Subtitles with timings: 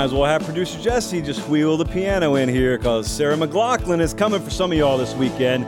[0.00, 4.00] Might as well have producer Jesse just wheel the piano in here because Sarah McLachlan
[4.00, 5.66] is coming for some of y'all this weekend.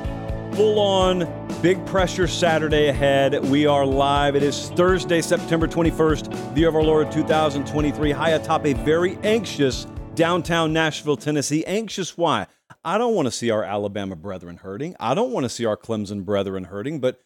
[0.57, 1.29] Full on
[1.61, 3.45] big pressure Saturday ahead.
[3.51, 4.35] We are live.
[4.35, 9.19] It is Thursday, September 21st, the year of our Lord 2023, high atop a very
[9.23, 11.63] anxious downtown Nashville, Tennessee.
[11.67, 12.47] Anxious why?
[12.83, 14.97] I don't want to see our Alabama brethren hurting.
[14.99, 17.21] I don't want to see our Clemson brethren hurting, but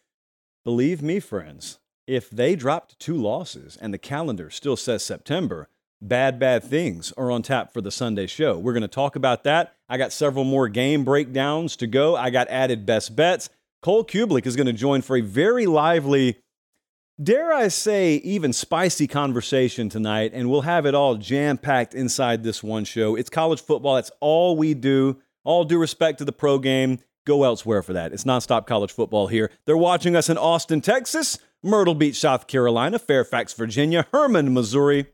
[0.65, 5.69] believe me, friends, if they dropped two losses and the calendar still says September,
[6.01, 8.57] bad, bad things are on tap for the Sunday show.
[8.57, 9.75] We're going to talk about that.
[9.89, 12.15] I got several more game breakdowns to go.
[12.15, 13.49] I got added best bets.
[13.81, 16.37] Cole Cubelic is going to join for a very lively,
[17.21, 22.43] dare I say, even spicy conversation tonight, and we'll have it all jam packed inside
[22.43, 23.15] this one show.
[23.15, 23.95] It's college football.
[23.95, 25.21] That's all we do.
[25.43, 26.99] All due respect to the pro game.
[27.25, 28.13] Go elsewhere for that.
[28.13, 29.51] It's nonstop college football here.
[29.65, 35.07] They're watching us in Austin, Texas, Myrtle Beach, South Carolina, Fairfax, Virginia, Hermann, Missouri,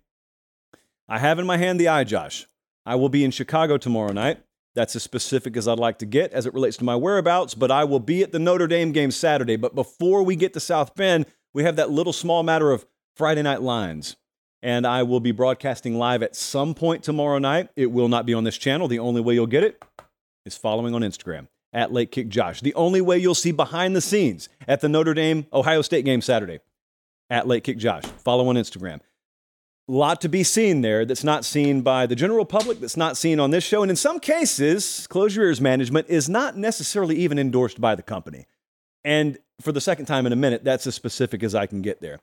[1.07, 2.47] I have in my hand the eye, Josh.
[2.85, 4.39] I will be in Chicago tomorrow night.
[4.75, 7.69] That's as specific as I'd like to get as it relates to my whereabouts, but
[7.69, 9.55] I will be at the Notre Dame game Saturday.
[9.55, 13.43] But before we get to South Bend, we have that little small matter of Friday
[13.43, 14.15] night lines.
[14.63, 17.69] And I will be broadcasting live at some point tomorrow night.
[17.75, 18.87] It will not be on this channel.
[18.87, 19.83] The only way you'll get it
[20.45, 22.61] is following on Instagram at Late Kick Josh.
[22.61, 26.21] The only way you'll see behind the scenes at the Notre Dame Ohio State game
[26.21, 26.59] Saturday
[27.29, 28.03] at Late Kick Josh.
[28.03, 29.01] Follow on Instagram
[29.87, 33.39] lot to be seen there that's not seen by the general public, that's not seen
[33.39, 33.81] on this show.
[33.81, 38.03] And in some cases, Close Your Ears management is not necessarily even endorsed by the
[38.03, 38.47] company.
[39.03, 42.01] And for the second time in a minute, that's as specific as I can get
[42.01, 42.19] there.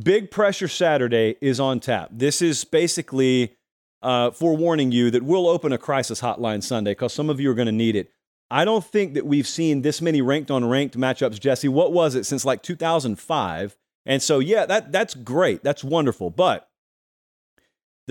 [0.00, 2.10] Big Pressure Saturday is on tap.
[2.12, 3.56] This is basically
[4.00, 7.54] uh, forewarning you that we'll open a crisis hotline Sunday because some of you are
[7.54, 8.10] going to need it.
[8.50, 11.68] I don't think that we've seen this many ranked on ranked matchups, Jesse.
[11.68, 13.76] What was it since like 2005?
[14.04, 15.62] And so, yeah, that, that's great.
[15.62, 16.30] That's wonderful.
[16.30, 16.68] But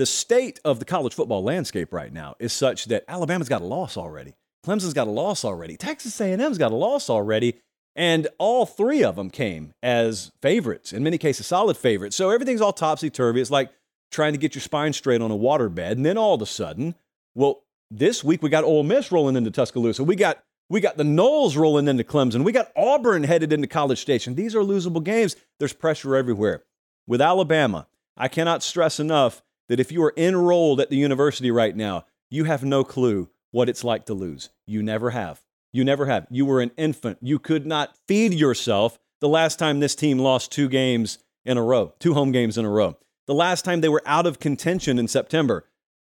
[0.02, 3.64] the state of the college football landscape right now is such that Alabama's got a
[3.64, 4.34] loss already.
[4.66, 5.76] Clemson's got a loss already.
[5.76, 7.60] Texas A&M's got a loss already.
[7.94, 12.16] And all three of them came as favorites, in many cases, solid favorites.
[12.16, 13.40] So everything's all topsy turvy.
[13.40, 13.70] It's like
[14.10, 15.92] trying to get your spine straight on a waterbed.
[15.92, 16.96] And then all of a sudden,
[17.36, 20.02] well, this week we got Ole Miss rolling into Tuscaloosa.
[20.02, 22.42] We got we got the Noles rolling into Clemson.
[22.42, 24.34] We got Auburn headed into College Station.
[24.34, 25.36] These are losable games.
[25.60, 26.64] There's pressure everywhere.
[27.06, 27.86] With Alabama,
[28.16, 32.44] I cannot stress enough that if you are enrolled at the university right now, you
[32.44, 34.50] have no clue what it's like to lose.
[34.66, 35.42] You never have.
[35.72, 36.26] You never have.
[36.30, 37.18] You were an infant.
[37.20, 41.62] You could not feed yourself the last time this team lost two games in a
[41.62, 42.96] row, two home games in a row.
[43.26, 45.64] The last time they were out of contention in September.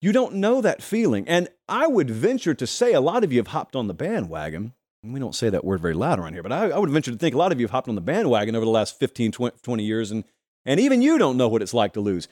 [0.01, 1.27] You don't know that feeling.
[1.29, 4.75] And I would venture to say a lot of you have hopped on the bandwagon.
[5.03, 7.17] We don't say that word very loud around here, but I, I would venture to
[7.17, 9.85] think a lot of you have hopped on the bandwagon over the last 15, 20
[9.85, 10.25] years, and,
[10.65, 12.27] and even you don't know what it's like to lose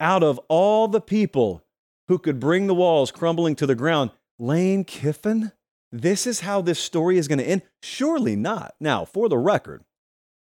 [0.00, 1.64] out of all the people
[2.08, 5.52] who could bring the walls crumbling to the ground, Lane Kiffin?
[5.90, 7.62] This is how this story is going to end?
[7.82, 8.74] Surely not.
[8.80, 9.84] Now, for the record,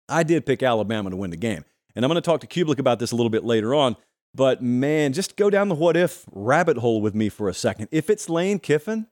[0.07, 1.65] I did pick Alabama to win the game.
[1.95, 3.95] And I'm going to talk to Cubelic about this a little bit later on.
[4.33, 7.89] But man, just go down the what if rabbit hole with me for a second.
[7.91, 9.07] If it's Lane Kiffin,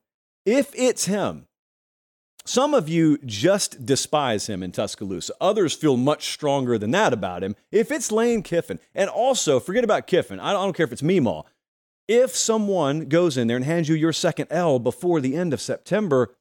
[0.45, 1.46] if it's him,
[2.47, 5.33] some of you just despise him in Tuscaloosa.
[5.41, 7.55] Others feel much stronger than that about him.
[7.71, 11.44] If it's Lane Kiffin, and also forget about Kiffin, I don't care if it's Meemaw.
[12.07, 15.59] If someone goes in there and hands you your second L before the end of
[15.59, 16.35] September,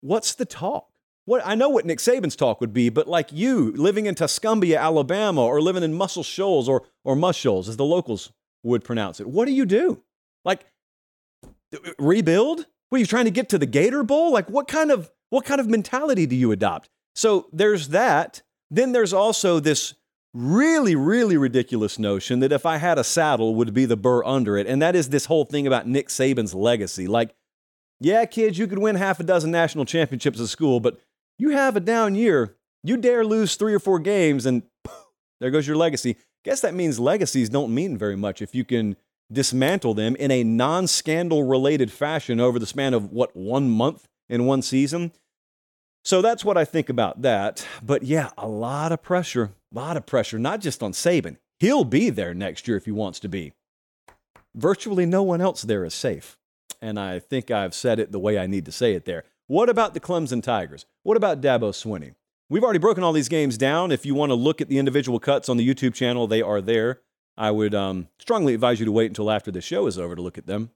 [0.00, 0.88] what's the talk?
[1.24, 4.78] What, I know what Nick Saban's talk would be, but like you living in Tuscumbia,
[4.78, 9.28] Alabama, or living in Muscle Shoals or, or Shoals, as the locals would pronounce it,
[9.28, 10.02] what do you do?
[10.44, 10.66] Like
[11.98, 12.66] rebuild?
[12.88, 14.32] What are you trying to get to the Gator Bowl?
[14.32, 16.88] Like what kind of what kind of mentality do you adopt?
[17.14, 18.42] So there's that.
[18.70, 19.94] Then there's also this
[20.34, 24.56] really, really ridiculous notion that if I had a saddle would be the burr under
[24.56, 24.66] it.
[24.66, 27.06] And that is this whole thing about Nick Saban's legacy.
[27.06, 27.34] Like,
[28.00, 31.00] yeah, kids, you could win half a dozen national championships at school, but
[31.38, 34.62] you have a down year, you dare lose three or four games, and
[35.40, 36.16] there goes your legacy.
[36.44, 38.96] Guess that means legacies don't mean very much if you can
[39.30, 44.06] dismantle them in a non scandal related fashion over the span of what, one month
[44.28, 45.12] in one season.
[46.04, 47.66] So that's what I think about that.
[47.82, 51.36] But yeah, a lot of pressure, a lot of pressure, not just on Saban.
[51.58, 53.52] He'll be there next year if he wants to be.
[54.54, 56.38] Virtually no one else there is safe.
[56.80, 59.24] And I think I've said it the way I need to say it there.
[59.48, 60.86] What about the Clemson Tigers?
[61.02, 62.14] What about Dabo Swinney?
[62.50, 63.92] We've already broken all these games down.
[63.92, 66.60] If you want to look at the individual cuts on the YouTube channel, they are
[66.60, 67.00] there.
[67.36, 70.22] I would um, strongly advise you to wait until after the show is over to
[70.22, 70.70] look at them.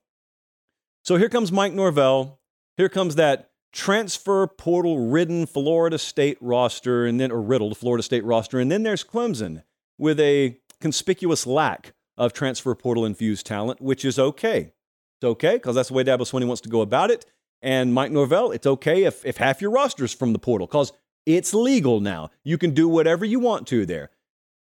[1.03, 2.39] So here comes Mike Norvell.
[2.77, 8.25] Here comes that transfer portal ridden Florida State roster, and then, or riddled Florida State
[8.25, 8.61] roster.
[8.61, 9.63] And then there's Clemson
[9.99, 14.73] with a conspicuous lack of transfer portal infused talent, which is okay.
[15.19, 17.25] It's okay because that's the way Dabo Swinney wants to go about it.
[17.63, 20.93] And Mike Norvell, it's okay if, if half your roster's from the portal because
[21.25, 22.31] it's legal now.
[22.43, 24.11] You can do whatever you want to there.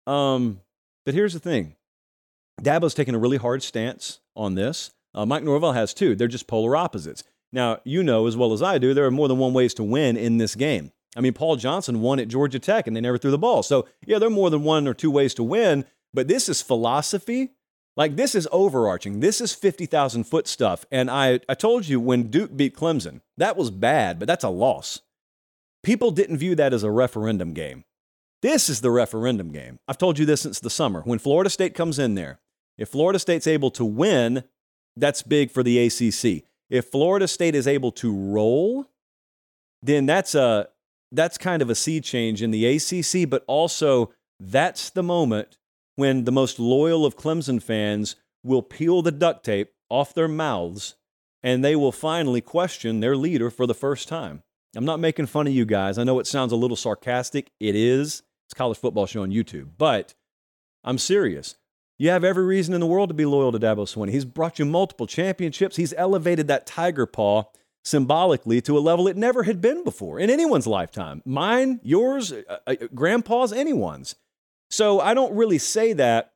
[0.07, 0.61] Um,
[1.05, 1.75] but here's the thing
[2.61, 4.91] Dabo's taking a really hard stance on this.
[5.13, 6.15] Uh, Mike Norvell has too.
[6.15, 7.23] They're just polar opposites.
[7.51, 9.83] Now, you know as well as I do, there are more than one ways to
[9.83, 10.91] win in this game.
[11.15, 13.63] I mean, Paul Johnson won at Georgia Tech and they never threw the ball.
[13.63, 16.61] So, yeah, there are more than one or two ways to win, but this is
[16.61, 17.51] philosophy.
[17.95, 19.21] Like, this is overarching.
[19.21, 20.85] This is 50,000 foot stuff.
[20.91, 24.49] And I, I told you when Duke beat Clemson, that was bad, but that's a
[24.49, 25.01] loss.
[25.81, 27.85] People didn't view that as a referendum game.
[28.43, 29.79] This is the referendum game.
[29.87, 31.01] I've told you this since the summer.
[31.01, 32.39] When Florida State comes in there,
[32.77, 34.43] if Florida State's able to win,
[34.95, 36.43] that's big for the ACC.
[36.69, 38.87] If Florida State is able to roll,
[39.81, 40.67] then that's a
[41.11, 45.57] that's kind of a sea change in the ACC, but also that's the moment
[45.95, 50.95] when the most loyal of Clemson fans will peel the duct tape off their mouths
[51.43, 54.43] and they will finally question their leader for the first time.
[54.75, 55.97] I'm not making fun of you guys.
[55.97, 57.51] I know it sounds a little sarcastic.
[57.59, 58.21] It is.
[58.47, 60.13] It's college football show on YouTube, but
[60.83, 61.55] I'm serious.
[61.99, 64.11] You have every reason in the world to be loyal to Dabo Swinney.
[64.11, 65.77] He's brought you multiple championships.
[65.77, 67.45] He's elevated that tiger paw
[67.83, 71.23] symbolically to a level it never had been before in anyone's lifetime.
[71.25, 74.15] Mine, yours, uh, uh, grandpa's, anyone's.
[74.69, 76.33] So I don't really say that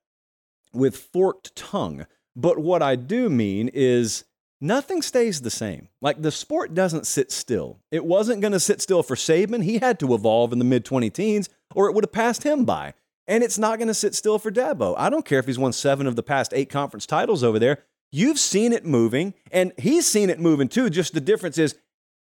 [0.73, 2.07] with forked tongue.
[2.35, 4.23] But what I do mean is
[4.61, 5.89] nothing stays the same.
[6.01, 7.79] Like the sport doesn't sit still.
[7.91, 9.63] It wasn't going to sit still for Saban.
[9.63, 12.65] He had to evolve in the mid 20 teens or it would have passed him
[12.65, 12.93] by.
[13.31, 14.93] And it's not going to sit still for Dabo.
[14.97, 17.85] I don't care if he's won seven of the past eight conference titles over there.
[18.11, 20.89] You've seen it moving, and he's seen it moving too.
[20.89, 21.75] Just the difference is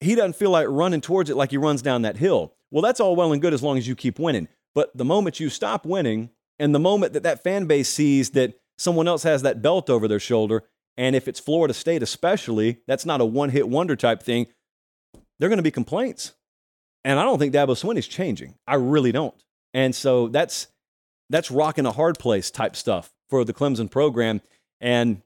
[0.00, 2.54] he doesn't feel like running towards it like he runs down that hill.
[2.72, 4.48] Well, that's all well and good as long as you keep winning.
[4.74, 8.58] But the moment you stop winning, and the moment that that fan base sees that
[8.76, 10.64] someone else has that belt over their shoulder,
[10.96, 14.48] and if it's Florida State especially, that's not a one hit wonder type thing,
[15.38, 16.32] they're going to be complaints.
[17.04, 18.56] And I don't think Dabo Swinney's changing.
[18.66, 19.40] I really don't.
[19.72, 20.66] And so that's
[21.30, 24.40] that's rocking a hard place type stuff for the Clemson program.
[24.80, 25.22] And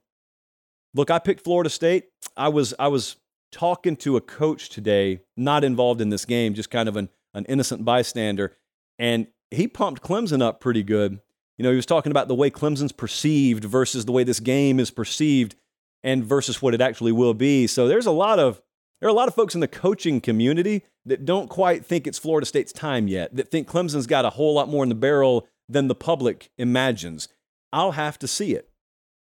[0.93, 2.05] look, I picked Florida State.
[2.35, 3.17] I was I was
[3.51, 7.45] talking to a coach today, not involved in this game, just kind of an, an
[7.45, 8.55] innocent bystander,
[8.97, 11.19] and he pumped Clemson up pretty good.
[11.57, 14.79] You know, he was talking about the way Clemson's perceived versus the way this game
[14.79, 15.55] is perceived
[16.03, 17.67] and versus what it actually will be.
[17.67, 18.61] So there's a lot of
[18.99, 22.19] there are a lot of folks in the coaching community that don't quite think it's
[22.19, 25.47] Florida State's time yet, that think Clemson's got a whole lot more in the barrel
[25.71, 27.27] than the public imagines.
[27.73, 28.69] I'll have to see it.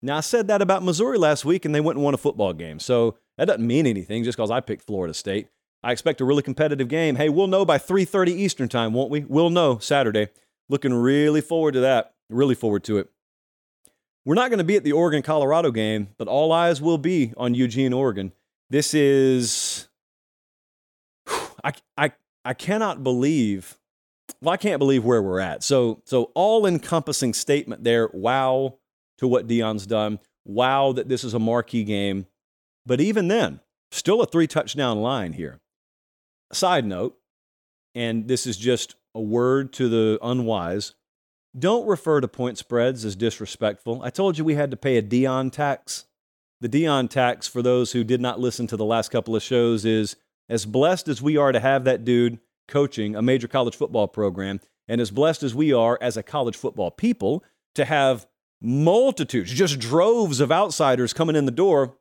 [0.02, 2.54] Now, I said that about Missouri last week, and they went and won a football
[2.54, 2.80] game.
[2.80, 5.48] So that doesn't mean anything just because I picked Florida State.
[5.84, 7.16] I expect a really competitive game.
[7.16, 9.22] Hey, we'll know by 3:30 Eastern time, won't we?
[9.22, 10.30] We'll know Saturday.
[10.70, 12.14] Looking really forward to that.
[12.30, 13.10] Really forward to it.
[14.26, 17.34] We're not going to be at the Oregon Colorado game, but all eyes will be
[17.38, 18.34] on Eugene, Oregon.
[18.70, 19.88] This is
[21.64, 22.12] I I
[22.44, 23.77] I cannot believe
[24.42, 25.64] well, I can't believe where we're at.
[25.64, 28.10] So, so all encompassing statement there.
[28.14, 28.78] Wow
[29.18, 30.20] to what Deion's done.
[30.46, 32.28] Wow that this is a marquee game.
[32.86, 33.60] But even then,
[33.92, 35.60] still a three touchdown line here.
[36.54, 37.18] Side note,
[37.96, 40.94] and this is just a word to the unwise.
[41.58, 44.02] Don't refer to point spreads as disrespectful.
[44.04, 46.06] I told you we had to pay a Deion tax.
[46.62, 49.84] The Deion tax, for those who did not listen to the last couple of shows,
[49.84, 50.16] is
[50.48, 54.60] as blessed as we are to have that dude coaching a major college football program,
[54.88, 57.44] and as blessed as we are as a college football people
[57.76, 58.26] to have
[58.62, 61.96] multitudes, just droves of outsiders coming in the door,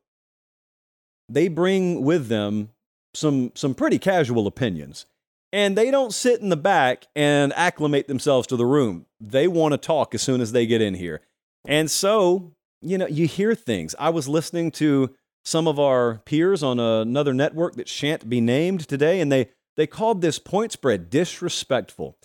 [1.29, 2.71] they bring with them
[3.15, 5.07] some, some pretty casual opinions.
[5.53, 9.07] And they don't sit in the back and acclimate themselves to the room.
[9.21, 11.23] They want to talk as soon as they get in here.
[11.67, 13.95] And so, you know, you hear things.
[13.99, 18.89] I was listening to some of our peers on another network that shan't be named
[18.89, 22.17] today, and they, they called this point spread disrespectful.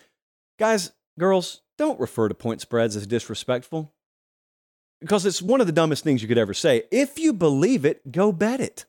[0.57, 3.93] Guys, girls, don't refer to point spreads as disrespectful
[4.99, 6.83] because it's one of the dumbest things you could ever say.
[6.91, 8.85] If you believe it, go bet it.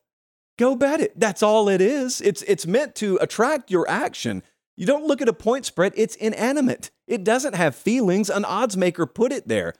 [0.58, 1.18] Go bet it.
[1.18, 2.20] That's all it is.
[2.20, 4.42] It's, it's meant to attract your action.
[4.76, 6.90] You don't look at a point spread, it's inanimate.
[7.06, 8.30] It doesn't have feelings.
[8.30, 9.74] An odds maker put it there.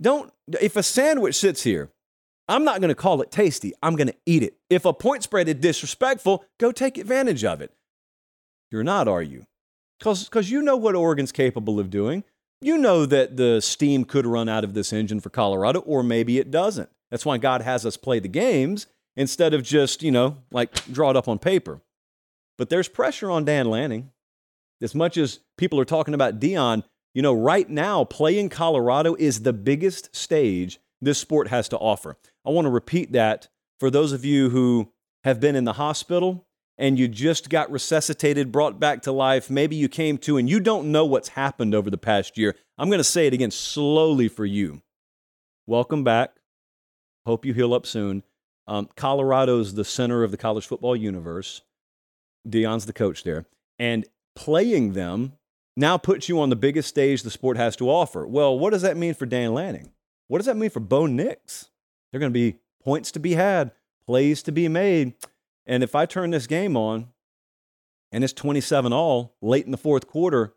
[0.00, 1.90] Don't, if a sandwich sits here,
[2.48, 3.72] I'm not going to call it tasty.
[3.82, 4.56] I'm going to eat it.
[4.70, 7.72] If a point spread is disrespectful, go take advantage of it.
[8.70, 9.46] You're not, are you?
[9.98, 12.24] Because you know what Oregon's capable of doing.
[12.60, 16.38] You know that the steam could run out of this engine for Colorado, or maybe
[16.38, 16.88] it doesn't.
[17.10, 21.10] That's why God has us play the games instead of just, you know, like draw
[21.10, 21.80] it up on paper.
[22.56, 24.10] But there's pressure on Dan Lanning.
[24.80, 26.84] As much as people are talking about Deion,
[27.14, 32.16] you know, right now, playing Colorado is the biggest stage this sport has to offer.
[32.44, 33.48] I want to repeat that
[33.80, 34.92] for those of you who
[35.24, 36.46] have been in the hospital
[36.78, 39.50] and you just got resuscitated, brought back to life.
[39.50, 42.54] Maybe you came to and you don't know what's happened over the past year.
[42.78, 44.82] I'm going to say it again slowly for you.
[45.66, 46.36] Welcome back.
[47.26, 48.22] Hope you heal up soon.
[48.68, 51.62] Um, Colorado's the center of the college football universe.
[52.48, 53.46] Deion's the coach there.
[53.78, 54.06] And
[54.36, 55.32] playing them
[55.76, 58.26] now puts you on the biggest stage the sport has to offer.
[58.26, 59.92] Well, what does that mean for Dan Lanning?
[60.28, 61.70] What does that mean for Bo Nix?
[62.12, 63.72] There are going to be points to be had,
[64.06, 65.14] plays to be made.
[65.68, 67.08] And if I turn this game on
[68.10, 70.54] and it's 27 all late in the fourth quarter,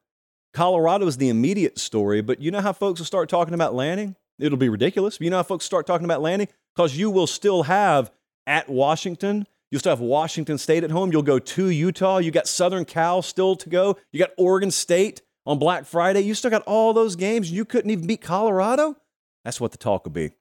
[0.54, 2.22] Colorado is the immediate story.
[2.22, 4.16] But you know how folks will start talking about Lanning?
[4.40, 5.20] It'll be ridiculous.
[5.22, 6.48] You know how folks start talking about Lanning?
[6.76, 8.12] because you will still have
[8.48, 9.48] at Washington.
[9.70, 11.12] You'll still have Washington State at home.
[11.12, 12.18] You'll go to Utah.
[12.18, 13.98] You got Southern Cal still to go.
[14.12, 16.22] You got Oregon State on Black Friday.
[16.22, 17.52] You still got all those games.
[17.52, 18.98] You couldn't even beat Colorado.
[19.46, 20.32] That's what the talk will be.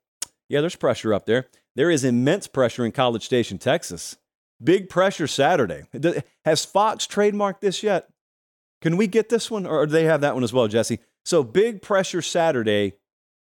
[0.49, 1.47] Yeah, there's pressure up there.
[1.75, 4.17] There is immense pressure in College Station, Texas.
[4.63, 5.83] Big pressure Saturday.
[6.45, 8.09] Has Fox trademarked this yet?
[8.81, 10.99] Can we get this one, or do they have that one as well, Jesse?
[11.23, 12.93] So, big pressure Saturday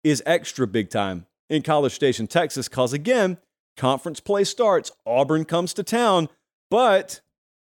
[0.03, 3.37] is extra big time in College Station, Texas, because again,
[3.75, 4.91] conference play starts.
[5.05, 6.29] Auburn comes to town,
[6.69, 7.21] but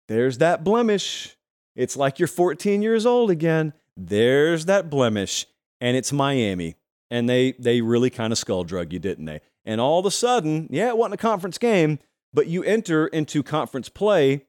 [0.08, 1.36] there's that blemish.
[1.76, 3.74] It's like you're 14 years old again.
[3.96, 5.46] There's that blemish,
[5.80, 6.76] and it's Miami.
[7.10, 9.40] And they, they really kind of skull drug you, didn't they?
[9.66, 11.98] And all of a sudden, yeah, it wasn't a conference game,
[12.32, 14.46] but you enter into conference play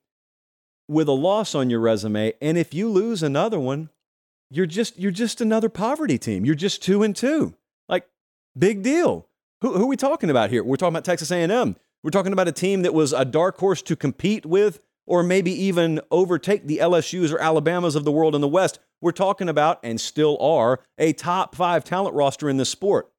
[0.87, 2.33] with a loss on your resume.
[2.41, 3.89] And if you lose another one,
[4.49, 6.45] you're just, you're just another poverty team.
[6.45, 7.55] You're just two and two.
[7.89, 8.07] Like
[8.57, 9.27] Big deal.
[9.61, 10.63] Who, who are we talking about here?
[10.63, 11.75] We're talking about Texas A&M.
[12.03, 15.51] We're talking about a team that was a dark horse to compete with or maybe
[15.51, 18.79] even overtake the LSUs or Alabamas of the world in the West.
[19.01, 23.11] We're talking about, and still are, a top five talent roster in this sport.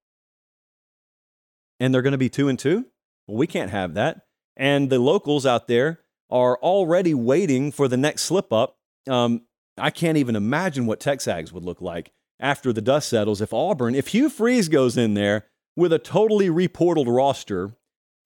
[1.80, 2.87] And they're going to be two and two?
[3.26, 4.26] Well, we can't have that.
[4.57, 8.77] And the locals out there are already waiting for the next slip up.
[9.09, 9.43] Um,
[9.77, 13.95] I can't even imagine what Texags would look like after the dust settles if Auburn,
[13.95, 15.47] if Hugh Freeze goes in there
[15.77, 17.77] with a totally reported roster,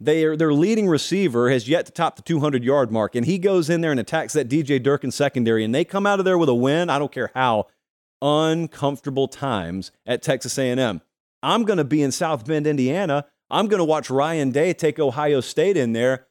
[0.00, 3.68] their, their leading receiver has yet to top the 200 yard mark, and he goes
[3.68, 6.48] in there and attacks that DJ Durkin secondary, and they come out of there with
[6.48, 6.90] a win.
[6.90, 7.66] I don't care how
[8.22, 11.00] uncomfortable times at Texas A&M.
[11.42, 13.26] I'm going to be in South Bend, Indiana.
[13.50, 16.26] I'm going to watch Ryan Day take Ohio State in there.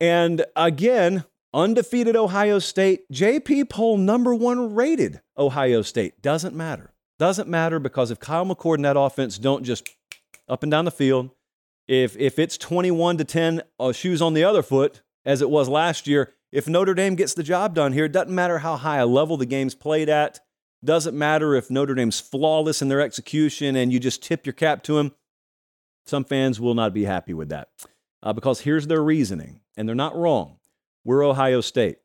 [0.00, 1.24] And again,
[1.54, 6.20] Undefeated Ohio State, JP poll number one rated Ohio State.
[6.20, 6.92] Doesn't matter.
[7.16, 9.88] Doesn't matter because if Kyle McCord and that offense don't just
[10.48, 11.30] up and down the field,
[11.86, 15.68] if if it's 21 to 10 uh, shoes on the other foot, as it was
[15.68, 18.98] last year, if Notre Dame gets the job done here, it doesn't matter how high
[18.98, 20.40] a level the game's played at.
[20.84, 24.82] Doesn't matter if Notre Dame's flawless in their execution and you just tip your cap
[24.84, 25.12] to them.
[26.06, 27.68] Some fans will not be happy with that
[28.22, 30.58] uh, because here's their reasoning, and they're not wrong.
[31.04, 31.98] We're Ohio State.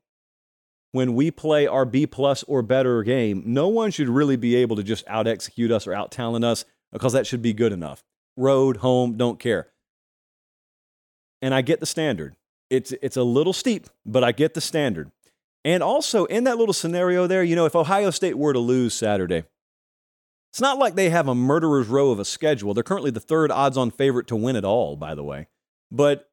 [0.92, 4.76] When we play our B plus or better game, no one should really be able
[4.76, 8.04] to just out execute us or out talent us because that should be good enough.
[8.36, 9.68] Road, home, don't care.
[11.42, 12.36] And I get the standard.
[12.70, 15.12] It's, it's a little steep, but I get the standard.
[15.64, 18.94] And also, in that little scenario there, you know, if Ohio State were to lose
[18.94, 19.44] Saturday,
[20.52, 22.74] it's not like they have a murderer's row of a schedule.
[22.74, 25.48] They're currently the third odds on favorite to win it all, by the way.
[25.92, 26.30] But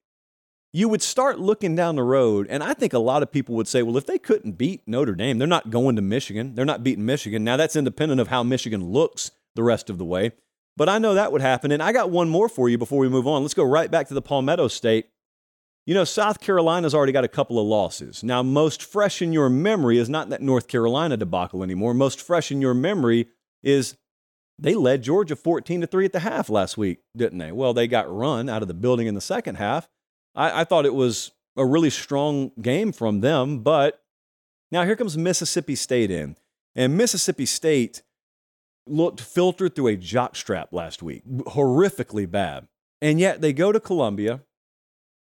[0.73, 3.69] you would start looking down the road, and I think a lot of people would
[3.69, 6.55] say, well, if they couldn't beat Notre Dame, they're not going to Michigan.
[6.55, 7.45] They're not beating Michigan.
[7.45, 10.33] Now, that's independent of how Michigan looks the rest of the way.
[10.77, 11.73] But I know that would happen.
[11.73, 13.43] And I got one more for you before we move on.
[13.43, 15.09] Let's go right back to the Palmetto State.
[15.87, 18.23] You know, South Carolina's already got a couple of losses.
[18.23, 21.95] Now, most fresh in your memory is not that North Carolina debacle anymore.
[21.95, 23.29] Most fresh in your memory
[23.63, 23.97] is
[24.59, 27.53] they led Georgia 14 to 3 at the half last week, didn't they?
[27.53, 29.89] Well, they got run out of the building in the second half.
[30.35, 34.03] I, I thought it was a really strong game from them, but
[34.71, 36.37] now here comes Mississippi State in.
[36.75, 38.03] And Mississippi State
[38.87, 42.69] looked filtered through a jockstrap last week, horrifically bad.
[43.01, 44.43] And yet they go to Columbia,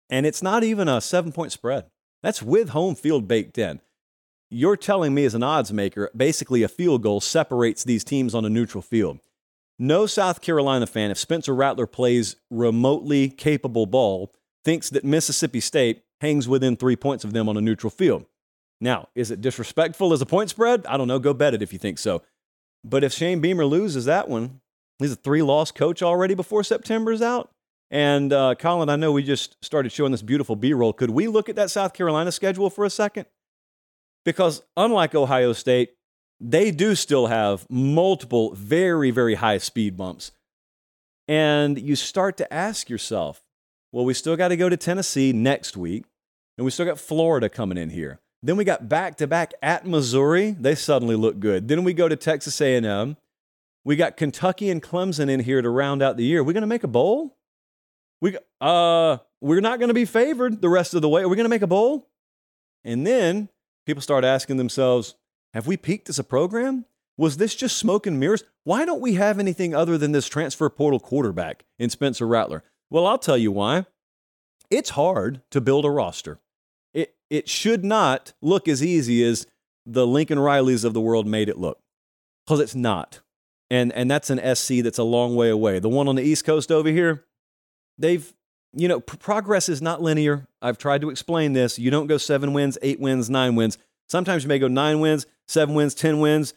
[0.08, 1.86] and it's not even a seven point spread.
[2.22, 3.80] That's with home field baked in.
[4.50, 8.44] You're telling me, as an odds maker, basically a field goal separates these teams on
[8.44, 9.20] a neutral field.
[9.78, 14.32] No South Carolina fan, if Spencer Rattler plays remotely capable ball,
[14.64, 18.26] thinks that Mississippi State hangs within three points of them on a neutral field.
[18.80, 20.84] Now, is it disrespectful as a point spread?
[20.86, 21.18] I don't know.
[21.18, 22.22] Go bet it if you think so.
[22.82, 24.60] But if Shane Beamer loses that one,
[24.98, 27.50] he's a three loss coach already before September's out.
[27.90, 30.92] And uh, Colin, I know we just started showing this beautiful B roll.
[30.92, 33.26] Could we look at that South Carolina schedule for a second?
[34.24, 35.90] Because unlike Ohio State,
[36.40, 40.32] they do still have multiple very, very high speed bumps.
[41.28, 43.42] And you start to ask yourself,
[43.92, 46.04] well, we still got to go to Tennessee next week,
[46.56, 48.20] and we still got Florida coming in here.
[48.42, 50.52] Then we got back to back at Missouri.
[50.52, 51.68] They suddenly look good.
[51.68, 53.16] Then we go to Texas A&M.
[53.84, 56.42] We got Kentucky and Clemson in here to round out the year.
[56.42, 57.36] We're we going to make a bowl?
[58.20, 61.22] We uh we're not going to be favored the rest of the way.
[61.22, 62.06] Are we going to make a bowl?
[62.84, 63.48] And then
[63.90, 65.16] people start asking themselves,
[65.52, 66.84] have we peaked as a program?
[67.18, 68.44] Was this just smoke and mirrors?
[68.62, 72.62] Why don't we have anything other than this transfer portal quarterback in Spencer Rattler?
[72.88, 73.86] Well, I'll tell you why.
[74.70, 76.38] It's hard to build a roster.
[76.94, 79.48] It, it should not look as easy as
[79.84, 81.80] the Lincoln Rileys of the world made it look,
[82.46, 83.22] because it's not.
[83.70, 85.80] And, and that's an SC that's a long way away.
[85.80, 87.24] The one on the East Coast over here,
[87.98, 88.32] they've,
[88.72, 90.46] you know, progress is not linear.
[90.62, 91.78] I've tried to explain this.
[91.78, 93.78] You don't go seven wins, eight wins, nine wins.
[94.08, 96.54] Sometimes you may go nine wins, seven wins, 10 wins,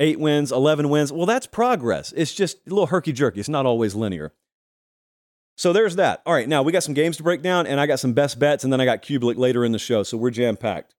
[0.00, 1.12] eight wins, 11 wins.
[1.12, 2.12] Well, that's progress.
[2.16, 3.40] It's just a little herky jerky.
[3.40, 4.32] It's not always linear.
[5.56, 6.22] So there's that.
[6.26, 8.38] All right, now we got some games to break down, and I got some best
[8.38, 10.02] bets, and then I got Cubelic later in the show.
[10.02, 10.94] So we're jam packed.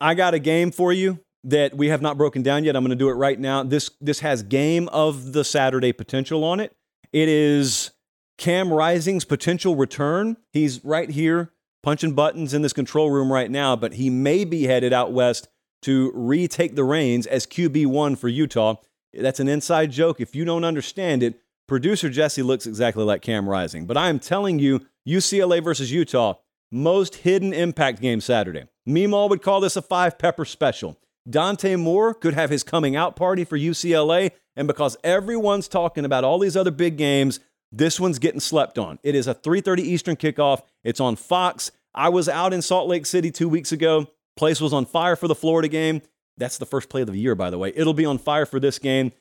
[0.00, 2.76] I got a game for you that we have not broken down yet.
[2.76, 3.62] I'm going to do it right now.
[3.62, 6.76] This this has game of the Saturday potential on it.
[7.12, 7.92] It is
[8.38, 10.36] Cam Rising's potential return.
[10.52, 11.52] He's right here
[11.84, 15.48] punching buttons in this control room right now, but he may be headed out west
[15.82, 18.76] to retake the reins as QB1 for Utah.
[19.12, 20.20] That's an inside joke.
[20.20, 24.18] If you don't understand it, Producer Jesse looks exactly like Cam Rising, but I am
[24.18, 26.34] telling you, UCLA versus Utah,
[26.72, 28.64] most hidden impact game Saturday.
[28.88, 30.98] Meemaw would call this a five pepper special.
[31.28, 36.24] Dante Moore could have his coming out party for UCLA, and because everyone's talking about
[36.24, 37.40] all these other big games,
[37.76, 38.98] this one's getting slept on.
[39.02, 40.62] It is a 3:30 Eastern kickoff.
[40.84, 41.72] It's on Fox.
[41.94, 44.08] I was out in Salt Lake City 2 weeks ago.
[44.36, 46.02] Place was on fire for the Florida game.
[46.36, 47.72] That's the first play of the year by the way.
[47.74, 49.12] It'll be on fire for this game.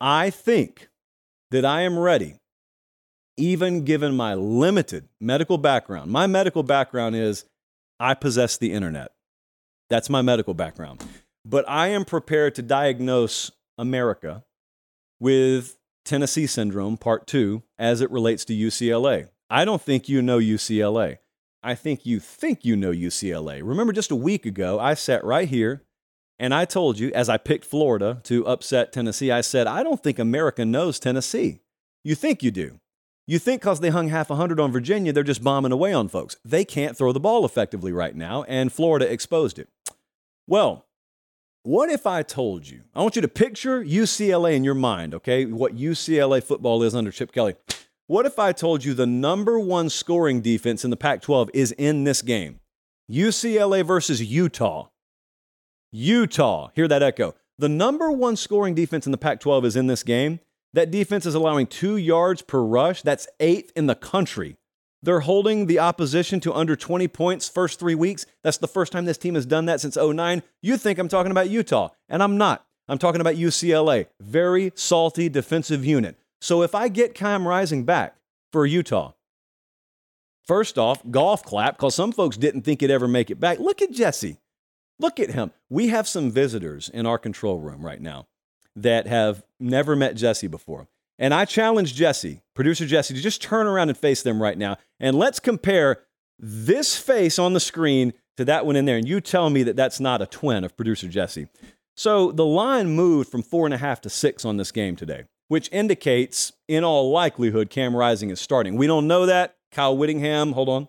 [0.00, 0.88] I think
[1.50, 2.34] that I am ready,
[3.36, 6.10] even given my limited medical background.
[6.10, 7.44] My medical background is
[7.98, 9.12] I possess the internet.
[9.88, 11.04] That's my medical background.
[11.44, 14.44] But I am prepared to diagnose America
[15.20, 19.28] with Tennessee syndrome, part two, as it relates to UCLA.
[19.50, 21.18] I don't think you know UCLA.
[21.62, 23.60] I think you think you know UCLA.
[23.62, 25.82] Remember, just a week ago, I sat right here
[26.38, 30.02] and I told you, as I picked Florida to upset Tennessee, I said, I don't
[30.02, 31.60] think America knows Tennessee.
[32.04, 32.78] You think you do.
[33.26, 36.08] You think because they hung half a hundred on Virginia, they're just bombing away on
[36.08, 36.36] folks.
[36.44, 39.68] They can't throw the ball effectively right now, and Florida exposed it.
[40.46, 40.85] Well,
[41.66, 42.82] what if I told you?
[42.94, 45.46] I want you to picture UCLA in your mind, okay?
[45.46, 47.56] What UCLA football is under Chip Kelly.
[48.06, 51.72] What if I told you the number one scoring defense in the Pac 12 is
[51.72, 52.60] in this game?
[53.10, 54.90] UCLA versus Utah.
[55.90, 57.34] Utah, hear that echo.
[57.58, 60.38] The number one scoring defense in the Pac 12 is in this game.
[60.72, 63.02] That defense is allowing two yards per rush.
[63.02, 64.56] That's eighth in the country.
[65.06, 68.26] They're holding the opposition to under 20 points first three weeks.
[68.42, 70.42] That's the first time this team has done that since 09.
[70.62, 72.66] You think I'm talking about Utah, and I'm not.
[72.88, 74.08] I'm talking about UCLA.
[74.20, 76.18] Very salty defensive unit.
[76.40, 78.16] So if I get Cam Rising back
[78.50, 79.12] for Utah,
[80.42, 83.60] first off, golf clap, because some folks didn't think he'd ever make it back.
[83.60, 84.38] Look at Jesse.
[84.98, 85.52] Look at him.
[85.70, 88.26] We have some visitors in our control room right now
[88.74, 90.88] that have never met Jesse before.
[91.18, 94.76] And I challenge Jesse, producer Jesse, to just turn around and face them right now.
[95.00, 96.02] And let's compare
[96.38, 98.98] this face on the screen to that one in there.
[98.98, 101.48] And you tell me that that's not a twin of producer Jesse.
[101.96, 105.24] So the line moved from four and a half to six on this game today.
[105.48, 108.76] which indicates, in all likelihood, Cam Rising is starting.
[108.76, 109.56] We don't know that.
[109.70, 110.88] Kyle Whittingham, hold on.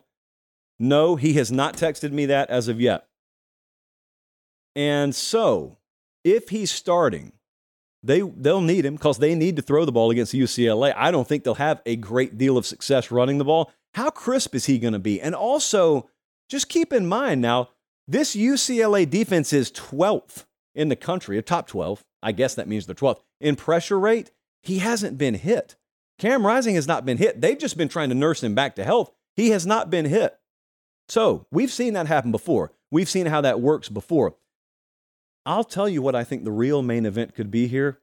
[0.79, 3.07] No, he has not texted me that as of yet.
[4.75, 5.77] And so,
[6.23, 7.33] if he's starting,
[8.03, 10.93] they they'll need him because they need to throw the ball against UCLA.
[10.95, 13.71] I don't think they'll have a great deal of success running the ball.
[13.93, 15.19] How crisp is he going to be?
[15.19, 16.09] And also,
[16.49, 17.69] just keep in mind now,
[18.07, 22.03] this UCLA defense is 12th in the country, a top 12.
[22.21, 23.19] I guess that means the 12th.
[23.41, 24.31] In pressure rate,
[24.61, 25.75] he hasn't been hit.
[26.19, 27.41] Cam Rising has not been hit.
[27.41, 29.11] They've just been trying to nurse him back to health.
[29.35, 30.37] He has not been hit.
[31.09, 32.71] So we've seen that happen before.
[32.91, 34.35] We've seen how that works before.
[35.47, 37.99] I'll tell you what I think the real main event could be here.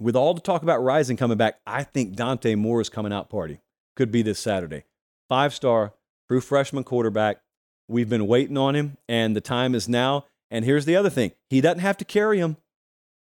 [0.00, 3.58] With all the talk about Rising coming back, I think Dante Moore's coming out party
[3.96, 4.84] could be this Saturday.
[5.28, 5.94] Five star,
[6.28, 7.40] true freshman quarterback.
[7.88, 10.26] We've been waiting on him, and the time is now.
[10.52, 12.58] And here's the other thing he doesn't have to carry him.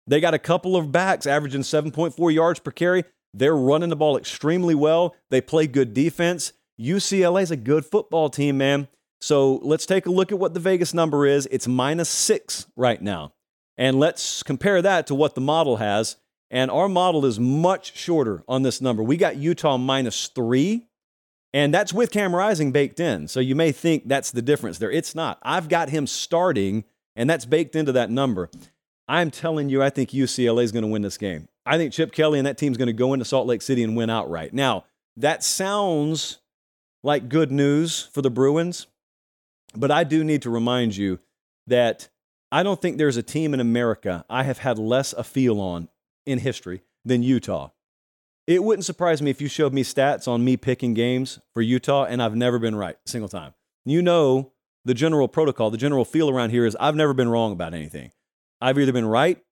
[0.06, 3.04] They got a couple of backs averaging 7.4 yards per carry.
[3.32, 5.16] They're running the ball extremely well.
[5.30, 6.52] They play good defense.
[6.78, 8.88] UCLA is a good football team, man.
[9.22, 11.48] So let's take a look at what the Vegas number is.
[11.50, 13.32] It's minus six right now.
[13.78, 16.16] And let's compare that to what the model has.
[16.50, 19.02] And our model is much shorter on this number.
[19.02, 20.86] We got Utah minus three,
[21.54, 23.26] and that's with Cam Rising baked in.
[23.28, 24.90] So you may think that's the difference there.
[24.90, 25.38] It's not.
[25.42, 26.84] I've got him starting,
[27.16, 28.50] and that's baked into that number.
[29.08, 31.48] I'm telling you, I think UCLA is going to win this game.
[31.64, 33.96] I think Chip Kelly and that team's going to go into Salt Lake City and
[33.96, 34.52] win outright.
[34.52, 34.84] Now,
[35.16, 36.38] that sounds
[37.02, 38.86] like good news for the Bruins,
[39.74, 41.18] but I do need to remind you
[41.66, 42.08] that
[42.52, 45.88] I don't think there's a team in America I have had less a feel on
[46.26, 47.70] in history than Utah.
[48.46, 52.04] It wouldn't surprise me if you showed me stats on me picking games for Utah,
[52.04, 53.54] and I've never been right a single time.
[53.86, 54.52] You know
[54.84, 58.12] the general protocol, the general feel around here is I've never been wrong about anything.
[58.60, 59.42] I've either been right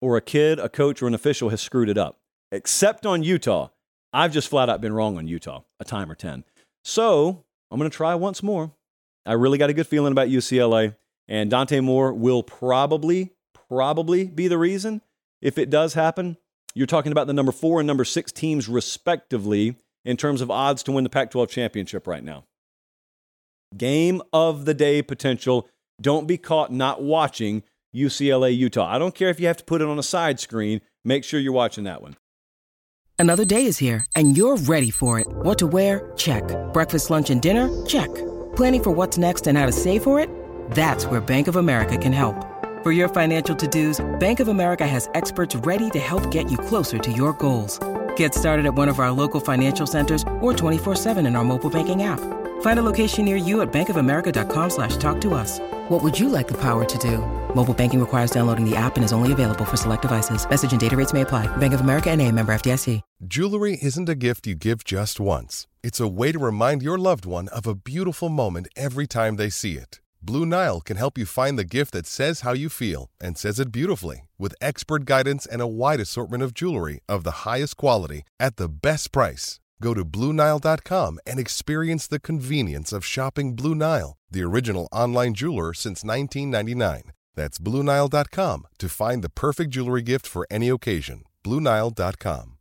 [0.00, 2.18] or a kid, a coach, or an official has screwed it up.
[2.50, 3.68] Except on Utah,
[4.12, 6.42] I've just flat out been wrong on Utah a time or 10.
[6.82, 8.72] So I'm going to try once more.
[9.24, 10.96] I really got a good feeling about UCLA.
[11.28, 13.32] And Dante Moore will probably,
[13.68, 15.02] probably be the reason.
[15.42, 16.38] If it does happen,
[16.74, 20.82] you're talking about the number four and number six teams, respectively, in terms of odds
[20.84, 22.44] to win the Pac 12 championship right now.
[23.76, 25.68] Game of the day potential.
[26.00, 27.62] Don't be caught not watching
[27.94, 28.88] UCLA Utah.
[28.88, 31.40] I don't care if you have to put it on a side screen, make sure
[31.40, 32.16] you're watching that one.
[33.18, 35.26] Another day is here, and you're ready for it.
[35.28, 36.12] What to wear?
[36.16, 36.44] Check.
[36.72, 37.68] Breakfast, lunch, and dinner?
[37.84, 38.14] Check.
[38.54, 40.30] Planning for what's next and how to save for it?
[40.70, 42.46] That's where Bank of America can help.
[42.82, 46.98] For your financial to-dos, Bank of America has experts ready to help get you closer
[46.98, 47.80] to your goals.
[48.16, 52.04] Get started at one of our local financial centers or 24-7 in our mobile banking
[52.04, 52.20] app.
[52.60, 55.58] Find a location near you at bankofamerica.com slash talk to us.
[55.88, 57.18] What would you like the power to do?
[57.54, 60.48] Mobile banking requires downloading the app and is only available for select devices.
[60.48, 61.46] Message and data rates may apply.
[61.56, 63.00] Bank of America and a member FDIC.
[63.26, 65.66] Jewelry isn't a gift you give just once.
[65.82, 69.50] It's a way to remind your loved one of a beautiful moment every time they
[69.50, 70.00] see it.
[70.20, 73.58] Blue Nile can help you find the gift that says how you feel and says
[73.58, 78.22] it beautifully with expert guidance and a wide assortment of jewelry of the highest quality
[78.38, 79.60] at the best price.
[79.80, 85.72] Go to BlueNile.com and experience the convenience of shopping Blue Nile, the original online jeweler
[85.72, 87.12] since 1999.
[87.34, 91.22] That's BlueNile.com to find the perfect jewelry gift for any occasion.
[91.44, 92.58] BlueNile.com.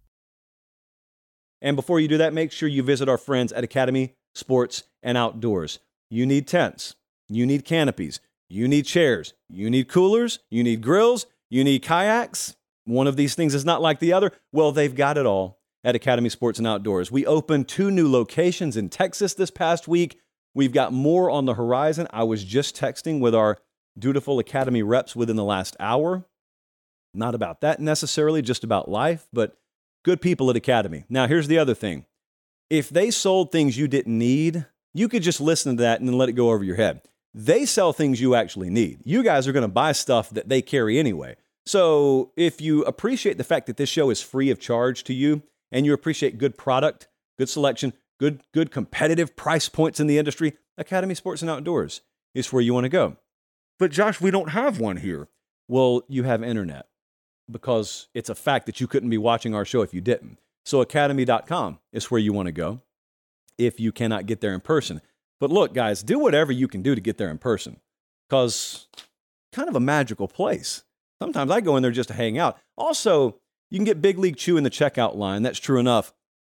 [1.60, 5.18] And before you do that, make sure you visit our friends at Academy Sports and
[5.18, 5.80] Outdoors.
[6.12, 6.96] You need tents,
[7.30, 12.56] you need canopies, you need chairs, you need coolers, you need grills, you need kayaks.
[12.86, 14.32] One of these things is not like the other.
[14.52, 17.12] Well, they've got it all at Academy Sports and Outdoors.
[17.12, 20.20] We opened two new locations in Texas this past week.
[20.54, 22.08] We've got more on the horizon.
[22.12, 23.58] I was just texting with our
[23.98, 26.26] dutiful Academy reps within the last hour.
[27.14, 29.58] Not about that necessarily, just about life, but
[30.04, 31.04] good people at Academy.
[31.10, 32.06] Now, here's the other thing
[32.70, 36.18] if they sold things you didn't need, you could just listen to that and then
[36.18, 37.02] let it go over your head.
[37.34, 39.00] They sell things you actually need.
[39.04, 41.36] You guys are going to buy stuff that they carry anyway.
[41.66, 45.44] So if you appreciate the fact that this show is free of charge to you
[45.72, 50.54] and you appreciate good product, good selection, good, good competitive price points in the industry,
[50.78, 52.02] Academy Sports and Outdoors
[52.34, 53.18] is where you want to go.
[53.80, 55.28] But Josh, we don't have one here.
[55.68, 56.88] Well, you have internet
[57.52, 60.40] because it's a fact that you couldn't be watching our show if you didn't.
[60.66, 62.82] So, academy.com is where you want to go
[63.58, 65.02] if you cannot get there in person.
[65.40, 67.80] But look, guys, do whatever you can do to get there in person
[68.28, 68.88] because
[69.54, 70.84] kind of a magical place.
[71.22, 72.58] Sometimes I go in there just to hang out.
[72.76, 75.42] Also, you can get Big League Chew in the checkout line.
[75.42, 76.14] That's true enough.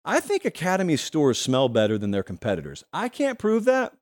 [0.04, 2.84] I think Academy stores smell better than their competitors.
[2.92, 3.94] I can't prove that,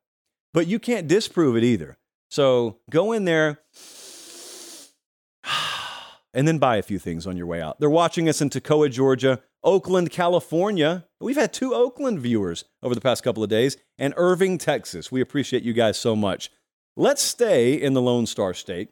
[0.53, 1.97] but you can't disprove it either.
[2.29, 3.59] So go in there,
[6.33, 7.79] and then buy a few things on your way out.
[7.79, 11.05] They're watching us in Toccoa, Georgia, Oakland, California.
[11.19, 15.11] We've had two Oakland viewers over the past couple of days, and Irving, Texas.
[15.11, 16.51] We appreciate you guys so much.
[16.95, 18.89] Let's stay in the Lone Star State.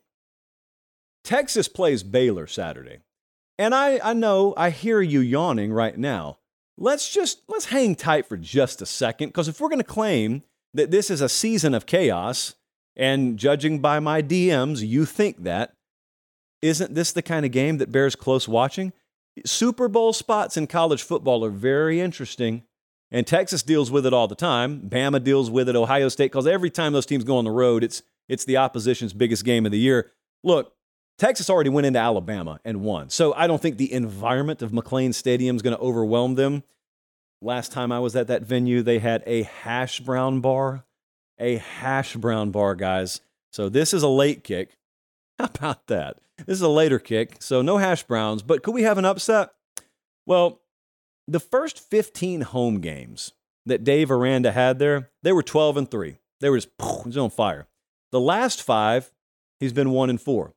[1.23, 2.99] Texas plays Baylor Saturday.
[3.57, 6.37] And I, I know I hear you yawning right now.
[6.77, 10.43] Let's just let's hang tight for just a second because if we're going to claim
[10.73, 12.55] that this is a season of chaos
[12.97, 15.73] and judging by my DMs you think that
[16.65, 18.93] isn't this the kind of game that bears close watching?
[19.45, 22.63] Super Bowl spots in college football are very interesting
[23.11, 24.89] and Texas deals with it all the time.
[24.89, 27.83] Bama deals with it, Ohio State cuz every time those teams go on the road
[27.83, 30.11] it's it's the opposition's biggest game of the year.
[30.43, 30.73] Look,
[31.17, 33.09] Texas already went into Alabama and won.
[33.09, 36.63] So I don't think the environment of McLane Stadium is going to overwhelm them.
[37.41, 40.85] Last time I was at that venue, they had a hash brown bar.
[41.37, 43.21] A hash brown bar, guys.
[43.51, 44.77] So this is a late kick.
[45.39, 46.17] How about that?
[46.37, 47.37] This is a later kick.
[47.39, 49.49] So no hash browns, but could we have an upset?
[50.25, 50.61] Well,
[51.27, 53.33] the first 15 home games
[53.65, 56.17] that Dave Aranda had there, they were 12 and 3.
[56.41, 57.67] They were just, was on fire.
[58.11, 59.11] The last five,
[59.59, 60.53] he's been 1 and 4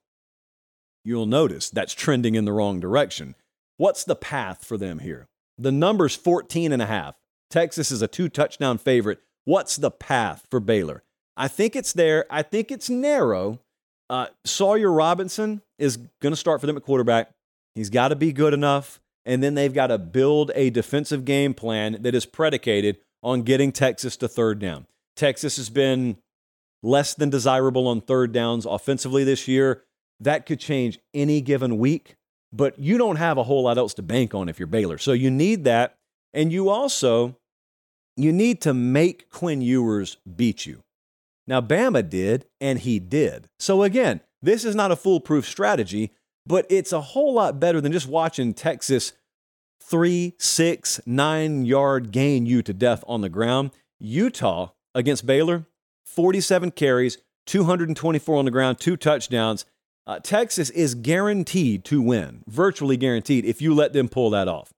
[1.09, 3.35] you'll notice that's trending in the wrong direction.
[3.79, 5.29] What's the path for them here?
[5.57, 7.17] The number's 14 and a half.
[7.51, 9.21] Texas is a two touchdown favorite.
[9.45, 11.03] What's the path for Baylor?
[11.37, 12.27] I think it's there.
[12.31, 13.61] I think it's narrow.
[14.11, 17.31] Uh, Sawyer Robertson is going to start for them at quarterback.
[17.75, 19.01] He's got to be good enough.
[19.25, 23.73] And then they've got to build a defensive game plan that is predicated on getting
[23.73, 24.87] Texas to third down.
[25.17, 26.17] Texas has been
[26.83, 29.83] less than desirable on third downs offensively this year.
[30.21, 32.17] That could change any given week,
[32.53, 34.97] but you don't have a whole lot else to bank on if you're Baylor.
[34.97, 35.97] So you need that.
[36.33, 37.37] And you also
[38.17, 40.83] you need to make Quinn Ewers beat you.
[41.49, 43.49] Now Bama did, and he did.
[43.59, 46.13] So again, this is not a foolproof strategy,
[46.47, 49.15] but it's a whole lot better than just watching Texas
[49.83, 53.71] three, six, nine yard gain you to death on the ground.
[53.99, 55.67] Utah against Baylor,
[56.05, 59.65] 47 carries, 224 on the ground, two touchdowns.
[60.07, 64.73] Uh, Texas is guaranteed to win, virtually guaranteed, if you let them pull that off.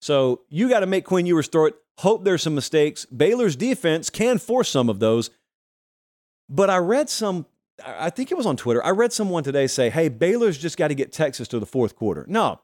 [0.00, 1.74] So you got to make Quinn Ewers throw it.
[1.98, 3.04] Hope there's some mistakes.
[3.06, 5.30] Baylor's defense can force some of those.
[6.48, 7.46] But I read some,
[7.84, 8.84] I think it was on Twitter.
[8.84, 11.96] I read someone today say, hey, Baylor's just got to get Texas to the fourth
[11.96, 12.24] quarter.
[12.28, 12.60] No,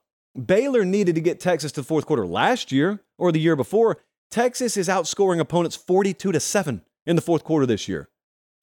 [0.46, 3.98] Baylor needed to get Texas to the fourth quarter last year or the year before.
[4.30, 8.08] Texas is outscoring opponents 42 to 7 in the fourth quarter this year.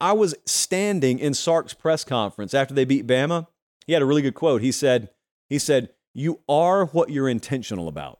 [0.01, 3.47] I was standing in Sark's press conference after they beat Bama.
[3.85, 4.61] He had a really good quote.
[4.61, 5.09] He said,
[5.49, 8.19] he said, "You are what you're intentional about."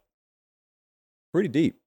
[1.32, 1.79] Pretty deep.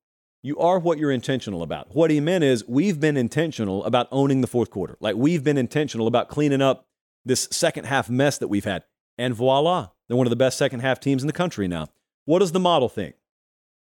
[0.44, 1.94] You are what you're intentional about.
[1.94, 4.96] What he meant is we've been intentional about owning the fourth quarter.
[5.00, 6.88] Like we've been intentional about cleaning up
[7.24, 8.82] this second half mess that we've had.
[9.16, 11.88] And voila, they're one of the best second half teams in the country now.
[12.24, 13.14] What does the model think?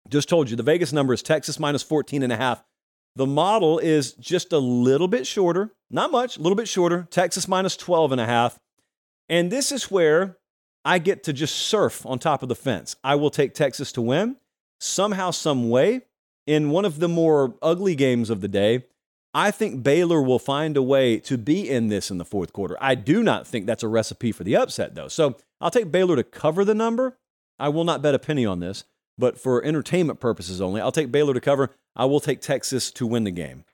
[0.08, 2.64] Just told you the Vegas number is Texas minus 14 and a half.
[3.14, 7.46] The model is just a little bit shorter, not much, a little bit shorter, Texas
[7.46, 8.58] minus 12 and a half.
[9.28, 10.38] And this is where
[10.84, 12.96] I get to just surf on top of the fence.
[13.04, 14.36] I will take Texas to win
[14.80, 16.02] somehow, some way.
[16.48, 18.84] In one of the more ugly games of the day,
[19.34, 22.76] I think Baylor will find a way to be in this in the fourth quarter.
[22.80, 25.08] I do not think that's a recipe for the upset, though.
[25.08, 27.18] So I'll take Baylor to cover the number.
[27.58, 28.84] I will not bet a penny on this
[29.18, 31.70] but for entertainment purposes only, I'll take Baylor to cover.
[31.96, 33.64] I will take Texas to win the game.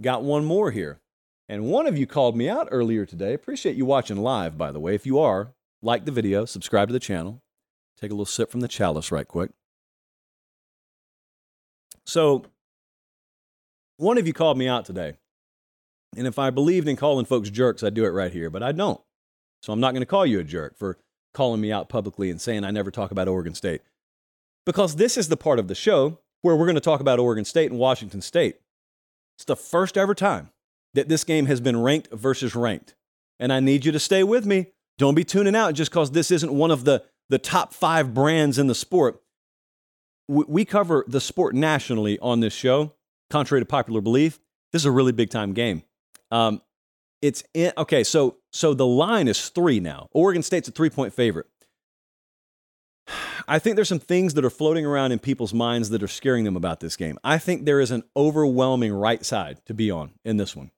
[0.00, 1.00] Got one more here.
[1.48, 3.34] And one of you called me out earlier today.
[3.34, 4.94] Appreciate you watching live, by the way.
[4.94, 7.42] If you are, like the video, subscribe to the channel.
[8.00, 9.50] Take a little sip from the chalice right quick.
[12.06, 12.44] So,
[13.98, 15.14] one of you called me out today.
[16.16, 18.72] And if I believed in calling folks jerks, I'd do it right here, but I
[18.72, 19.00] don't.
[19.62, 20.98] So I'm not going to call you a jerk for
[21.34, 23.82] calling me out publicly and saying I never talk about Oregon State
[24.64, 27.44] because this is the part of the show where we're going to talk about Oregon
[27.44, 28.60] State and Washington State.
[29.36, 30.50] It's the first ever time
[30.94, 32.94] that this game has been ranked versus ranked.
[33.38, 34.68] And I need you to stay with me.
[34.98, 38.58] Don't be tuning out just because this isn't one of the, the top five brands
[38.58, 39.20] in the sport.
[40.28, 42.94] We, cover the sport nationally on this show,
[43.30, 44.40] contrary to popular belief.
[44.72, 45.82] This is a really big time game.
[46.30, 46.60] Um,
[47.22, 48.04] it's in, okay.
[48.04, 50.08] So so the line is three now.
[50.12, 51.46] Oregon State's a three point favorite.
[53.48, 56.44] I think there's some things that are floating around in people's minds that are scaring
[56.44, 57.18] them about this game.
[57.22, 60.72] I think there is an overwhelming right side to be on in this one.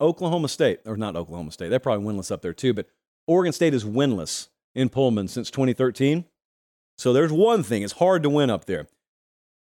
[0.00, 2.86] Oklahoma State, or not Oklahoma State, they're probably winless up there too, but
[3.26, 6.24] Oregon State is winless in Pullman since 2013.
[6.98, 8.88] So there's one thing, it's hard to win up there.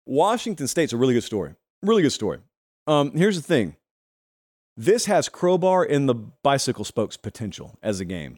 [0.05, 1.55] Washington State's a really good story.
[1.81, 2.39] Really good story.
[2.87, 3.75] Um, here's the thing
[4.75, 8.37] this has crowbar in the bicycle spokes potential as a game.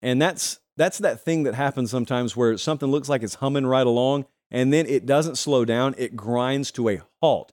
[0.00, 3.86] And that's that's that thing that happens sometimes where something looks like it's humming right
[3.86, 7.52] along and then it doesn't slow down, it grinds to a halt.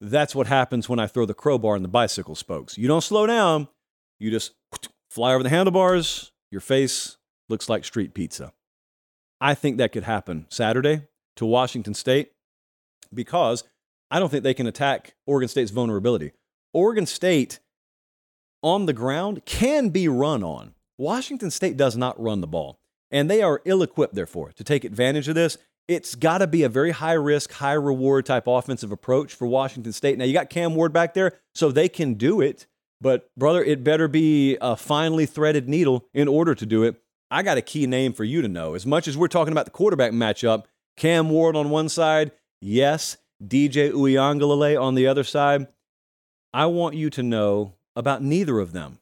[0.00, 2.78] That's what happens when I throw the crowbar in the bicycle spokes.
[2.78, 3.68] You don't slow down,
[4.18, 4.52] you just
[5.10, 7.16] fly over the handlebars, your face
[7.48, 8.52] looks like street pizza.
[9.40, 11.02] I think that could happen Saturday
[11.36, 12.32] to Washington State
[13.12, 13.64] because
[14.10, 16.32] I don't think they can attack Oregon State's vulnerability.
[16.72, 17.60] Oregon State
[18.62, 20.74] on the ground can be run on.
[20.96, 24.84] Washington State does not run the ball, and they are ill equipped, therefore, to take
[24.84, 25.56] advantage of this.
[25.86, 29.92] It's got to be a very high risk, high reward type offensive approach for Washington
[29.92, 30.18] State.
[30.18, 32.66] Now, you got Cam Ward back there, so they can do it,
[33.00, 37.00] but brother, it better be a finely threaded needle in order to do it.
[37.30, 38.74] I got a key name for you to know.
[38.74, 40.64] As much as we're talking about the quarterback matchup,
[40.96, 45.68] Cam Ward on one side, yes, DJ Uiagalelei on the other side.
[46.52, 48.98] I want you to know about neither of them.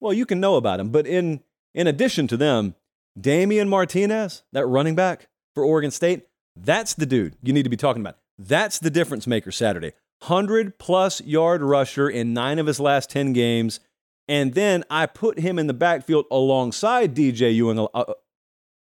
[0.00, 1.40] Well, you can know about them, but in,
[1.74, 2.76] in addition to them,
[3.20, 7.76] Damian Martinez, that running back for Oregon State, that's the dude you need to be
[7.76, 8.18] talking about.
[8.38, 9.92] That's the difference maker Saturday.
[10.20, 13.80] 100 plus yard rusher in nine of his last 10 games.
[14.28, 17.78] And then I put him in the backfield alongside DJ Ewing.
[17.78, 18.14] Uh, uh,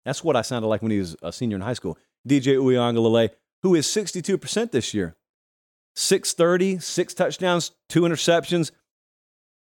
[0.05, 1.97] that's what I sounded like when he was a senior in high school.
[2.27, 3.31] DJ Uiagalelei,
[3.63, 5.15] who is 62% this year.
[5.95, 8.71] 630, six touchdowns, two interceptions.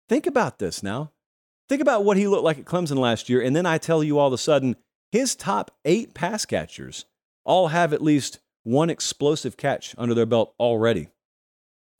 [0.07, 1.11] Think about this now.
[1.67, 3.41] Think about what he looked like at Clemson last year.
[3.41, 4.75] And then I tell you all of a sudden,
[5.11, 7.05] his top eight pass catchers
[7.43, 11.09] all have at least one explosive catch under their belt already.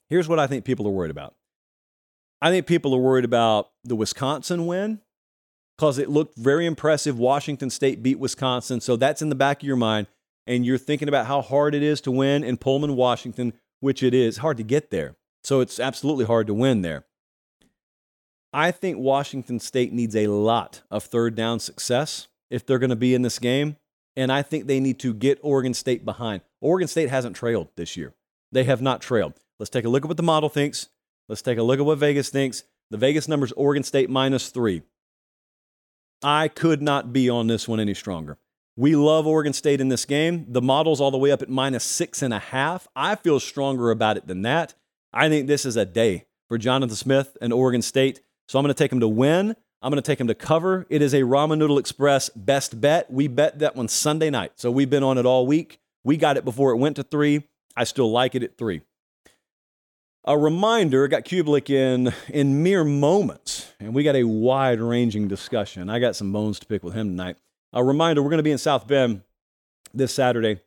[0.10, 1.36] Here's what I think people are worried about
[2.42, 5.02] I think people are worried about the Wisconsin win
[5.78, 7.18] because it looked very impressive.
[7.18, 8.82] Washington State beat Wisconsin.
[8.82, 10.08] So that's in the back of your mind.
[10.48, 14.14] And you're thinking about how hard it is to win in Pullman, Washington, which it
[14.14, 15.16] is hard to get there.
[15.44, 17.06] So it's absolutely hard to win there.
[18.52, 22.96] I think Washington State needs a lot of third down success if they're going to
[22.96, 23.78] be in this game.
[24.16, 26.42] And I think they need to get Oregon State behind.
[26.62, 28.16] Oregon State hasn't trailed this year.
[28.52, 29.34] They have not trailed.
[29.60, 30.90] Let's take a look at what the model thinks.
[31.30, 32.64] Let's take a look at what Vegas thinks.
[32.90, 34.82] The Vegas number's Oregon State minus three.
[36.24, 38.38] I could not be on this one any stronger.
[38.76, 40.46] We love Oregon State in this game.
[40.50, 42.88] The model's all the way up at minus six and a half.
[42.96, 44.74] I feel stronger about it than that.
[45.14, 48.22] I think this is a day for Jonathan Smith and Oregon State.
[48.48, 49.56] So I'm going to take him to win.
[49.82, 50.88] I'm going to take him to cover.
[50.90, 53.10] It is a Ramen Noodle Express best bet.
[53.12, 54.54] We bet that one Sunday night.
[54.56, 55.80] So we've been on it all week.
[56.04, 57.44] We got it before it went to three.
[57.78, 58.82] I still like it at three.
[60.26, 65.90] A reminder got Cubelic in in mere moments, and we got a wide ranging discussion.
[65.90, 67.38] I got some bones to pick with him tonight.
[67.72, 69.22] A reminder we're going to be in South Bend
[69.94, 70.60] this Saturday.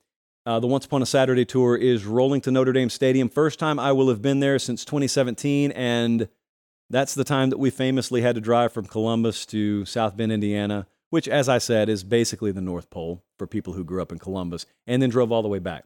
[0.46, 3.28] Uh, the Once Upon a Saturday tour is rolling to Notre Dame Stadium.
[3.28, 6.28] First time I will have been there since 2017, and
[6.88, 10.86] that's the time that we famously had to drive from Columbus to South Bend, Indiana,
[11.10, 14.18] which, as I said, is basically the North Pole for people who grew up in
[14.18, 15.84] Columbus, and then drove all the way back.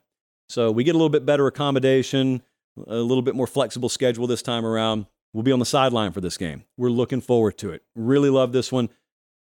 [0.48, 2.42] So we get a little bit better accommodation,
[2.86, 5.06] a little bit more flexible schedule this time around.
[5.32, 6.64] We'll be on the sideline for this game.
[6.76, 7.82] We're looking forward to it.
[7.94, 8.88] Really love this one.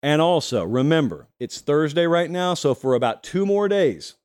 [0.02, 4.16] And also, remember, it's Thursday right now, so for about two more days,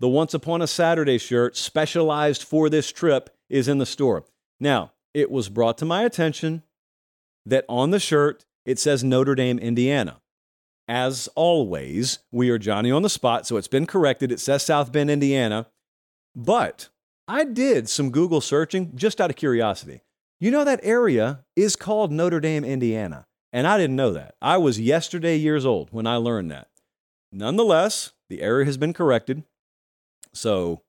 [0.00, 4.24] the Once Upon a Saturday shirt specialized for this trip is in the store.
[4.60, 6.62] Now, it was brought to my attention
[7.46, 10.20] that on the shirt it says Notre Dame, Indiana.
[10.88, 14.30] As always, we are Johnny on the spot, so it's been corrected.
[14.30, 15.68] It says South Bend, Indiana.
[16.34, 16.88] But
[17.28, 20.02] I did some Google searching just out of curiosity.
[20.40, 23.26] You know, that area is called Notre Dame, Indiana.
[23.52, 24.34] And I didn't know that.
[24.40, 26.68] I was yesterday years old when I learned that.
[27.30, 29.44] Nonetheless, the error has been corrected.
[30.32, 30.82] So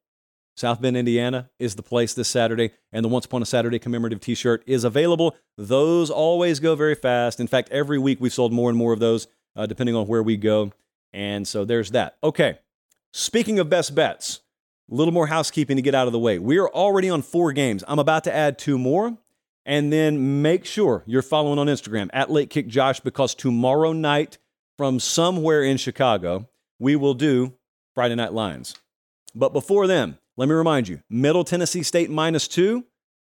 [0.56, 4.19] South Bend, Indiana is the place this Saturday, and the Once Upon a Saturday commemorative
[4.19, 5.36] t shirt is available.
[5.58, 7.39] Those always go very fast.
[7.39, 10.24] In fact, every week we've sold more and more of those, uh, depending on where
[10.24, 10.72] we go.
[11.12, 12.17] And so there's that.
[12.24, 12.60] Okay,
[13.12, 14.41] speaking of best bets,
[14.94, 16.38] a little more housekeeping to get out of the way.
[16.38, 17.84] We are already on four games.
[17.88, 19.18] I'm about to add two more.
[19.66, 24.38] And then make sure you're following on Instagram at Late Kick Josh because tomorrow night
[24.78, 27.54] from somewhere in Chicago, we will do
[27.96, 28.76] Friday Night Lines.
[29.34, 32.84] But before then, let me remind you Middle Tennessee State minus two,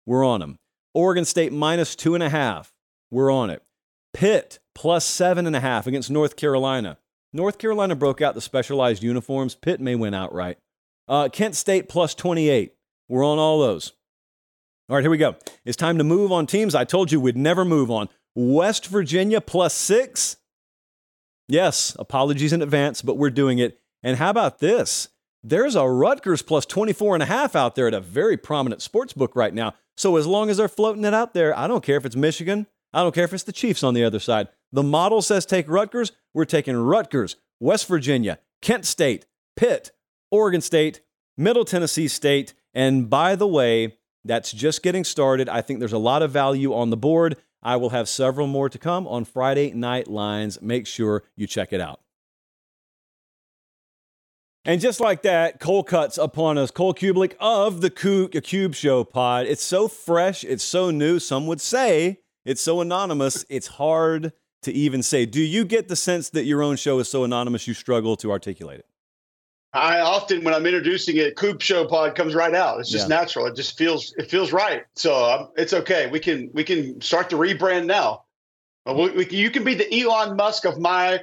[0.05, 0.59] we're on them.
[0.95, 2.73] Oregon State minus two and a half,
[3.11, 3.63] we're on it.
[4.13, 6.99] Pitt plus seven and a half against North Carolina.
[7.33, 9.55] North Carolina broke out the specialized uniforms.
[9.55, 10.59] Pitt may win outright.
[11.09, 12.75] Uh, Kent State plus 28.
[13.09, 13.93] We're on all those.
[14.89, 15.37] All right, here we go.
[15.65, 18.09] It's time to move on teams I told you we'd never move on.
[18.35, 20.37] West Virginia plus six.
[21.49, 23.81] Yes, apologies in advance, but we're doing it.
[24.03, 25.09] And how about this?
[25.43, 29.13] There's a Rutgers plus 24 and a half out there at a very prominent sports
[29.13, 29.75] book right now.
[29.97, 32.67] So as long as they're floating it out there, I don't care if it's Michigan,
[32.93, 34.49] I don't care if it's the Chiefs on the other side.
[34.73, 36.13] The model says take Rutgers.
[36.35, 39.91] We're taking Rutgers, West Virginia, Kent State, Pitt,
[40.31, 41.01] Oregon State,
[41.37, 42.55] Middle Tennessee State.
[42.75, 45.49] And by the way, that's just getting started.
[45.49, 47.37] I think there's a lot of value on the board.
[47.63, 50.61] I will have several more to come on Friday Night Lines.
[50.63, 52.01] Make sure you check it out.
[54.65, 56.71] And just like that, Cole cuts upon us.
[56.71, 59.47] Cole Cubelic of the Cube Show pod.
[59.47, 60.45] It's so fresh.
[60.45, 61.19] It's so new.
[61.19, 63.47] Some would say it's so anonymous.
[63.49, 65.25] It's hard to even say.
[65.25, 68.31] Do you get the sense that your own show is so anonymous you struggle to
[68.31, 68.87] articulate it?
[69.73, 72.81] I often, when I'm introducing it, Coop Show Pod comes right out.
[72.81, 73.17] It's just yeah.
[73.17, 73.47] natural.
[73.47, 74.85] It just feels it feels right.
[74.95, 76.09] So um, it's okay.
[76.09, 78.25] We can we can start the rebrand now.
[78.87, 81.21] We, we, you can be the Elon Musk of my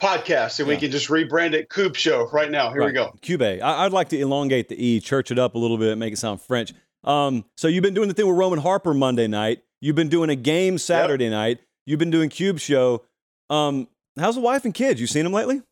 [0.00, 0.74] podcast, and yeah.
[0.74, 2.70] we can just rebrand it Coop Show right now.
[2.70, 2.86] Here right.
[2.86, 3.12] we go.
[3.20, 3.42] Cube.
[3.42, 6.18] I, would like to elongate the E, church it up a little bit, make it
[6.18, 6.72] sound French.
[7.04, 9.62] Um, so you've been doing the thing with Roman Harper Monday night.
[9.80, 11.32] You've been doing a game Saturday yep.
[11.32, 11.58] night.
[11.86, 13.04] You've been doing Cube Show.
[13.50, 13.88] Um,
[14.18, 15.00] how's the wife and kids?
[15.00, 15.62] You seen them lately?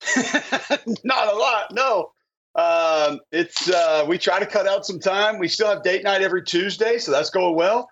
[1.04, 2.12] Not a lot, no.
[2.54, 5.38] Um, it's uh, we try to cut out some time.
[5.38, 7.88] We still have date night every Tuesday, so that's going well.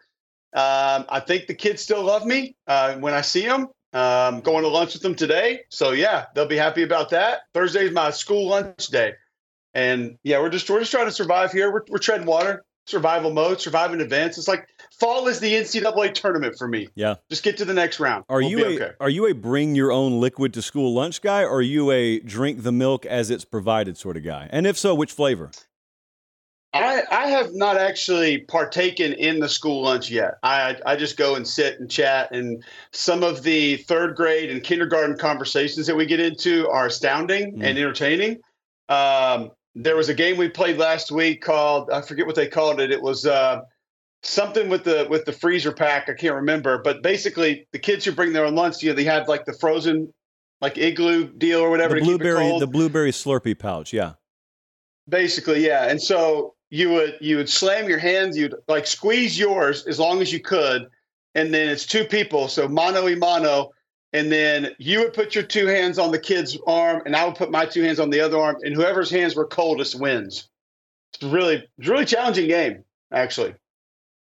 [0.54, 3.68] Um, I think the kids still love me uh, when I see them.
[3.92, 7.40] Um, going to lunch with them today, so yeah, they'll be happy about that.
[7.54, 9.14] Thursday is my school lunch day,
[9.72, 11.72] and yeah, we're just we're just trying to survive here.
[11.72, 14.38] We're, we're treading water, survival mode, surviving events.
[14.38, 14.68] It's like
[14.98, 16.88] fall is the NCAA tournament for me.
[16.94, 17.16] Yeah.
[17.28, 18.24] Just get to the next round.
[18.28, 18.92] Are we'll you a okay.
[19.00, 22.18] are you a bring your own liquid to school lunch guy or are you a
[22.20, 24.48] drink the milk as it's provided sort of guy?
[24.50, 25.50] And if so, which flavor?
[26.74, 30.34] I, I have not actually partaken in the school lunch yet.
[30.42, 32.62] I I just go and sit and chat and
[32.92, 37.64] some of the third grade and kindergarten conversations that we get into are astounding mm.
[37.64, 38.38] and entertaining.
[38.88, 42.80] Um, there was a game we played last week called I forget what they called
[42.80, 42.90] it.
[42.90, 43.60] It was uh,
[44.22, 46.08] something with the with the freezer pack.
[46.08, 49.04] I can't remember, but basically the kids who bring their own lunch, you know, they
[49.04, 50.12] had like the frozen
[50.60, 51.94] like igloo deal or whatever.
[51.94, 54.14] The blueberry, the blueberry Slurpee pouch, yeah.
[55.08, 55.88] Basically, yeah.
[55.88, 60.20] And so you would you would slam your hands, you'd like squeeze yours as long
[60.20, 60.88] as you could,
[61.34, 63.70] and then it's two people, so mano y mano,
[64.12, 67.34] and then you would put your two hands on the kid's arm, and I would
[67.34, 70.48] put my two hands on the other arm, and whoever's hands were coldest wins.
[71.14, 73.54] It's really it's really challenging game, actually.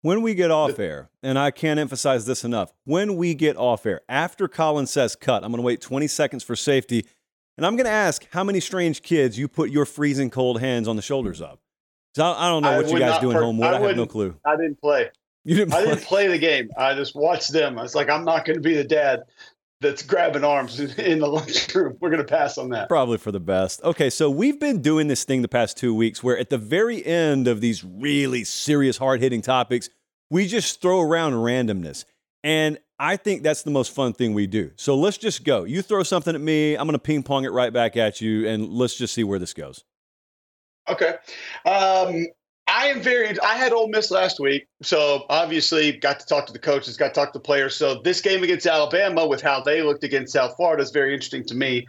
[0.03, 3.85] When we get off air, and I can't emphasize this enough, when we get off
[3.85, 7.05] air, after Colin says cut, I'm going to wait 20 seconds for safety,
[7.57, 10.87] and I'm going to ask how many strange kids you put your freezing cold hands
[10.87, 11.59] on the shoulders of.
[12.16, 13.61] I, I don't know what you guys do at home.
[13.62, 14.37] I, I have no clue.
[14.45, 15.11] I didn't play.
[15.45, 15.70] You didn't.
[15.70, 15.81] Play?
[15.81, 16.70] I didn't play the game.
[16.76, 17.79] I just watched them.
[17.79, 19.24] I was like, I'm not going to be the dad
[19.81, 21.97] that's grabbing arms in the lunchroom.
[22.01, 22.89] We're going to pass on that.
[22.89, 23.83] Probably for the best.
[23.85, 27.05] Okay, so we've been doing this thing the past two weeks where at the very
[27.05, 29.89] end of these really serious, hard hitting topics,
[30.31, 32.05] we just throw around randomness.
[32.43, 34.72] And I think that's the most fun thing we do.
[34.76, 35.64] So let's just go.
[35.64, 38.49] You throw something at me, I'm going to ping pong it right back at you,
[38.49, 39.85] and let's just see where this goes.
[40.89, 41.14] Okay.
[41.66, 42.26] Um,
[42.69, 43.41] I am very.
[43.41, 47.14] I had Ole Miss last week, so obviously got to talk to the coaches, got
[47.14, 47.75] to talk to players.
[47.75, 51.45] So this game against Alabama, with how they looked against South Florida, is very interesting
[51.47, 51.89] to me.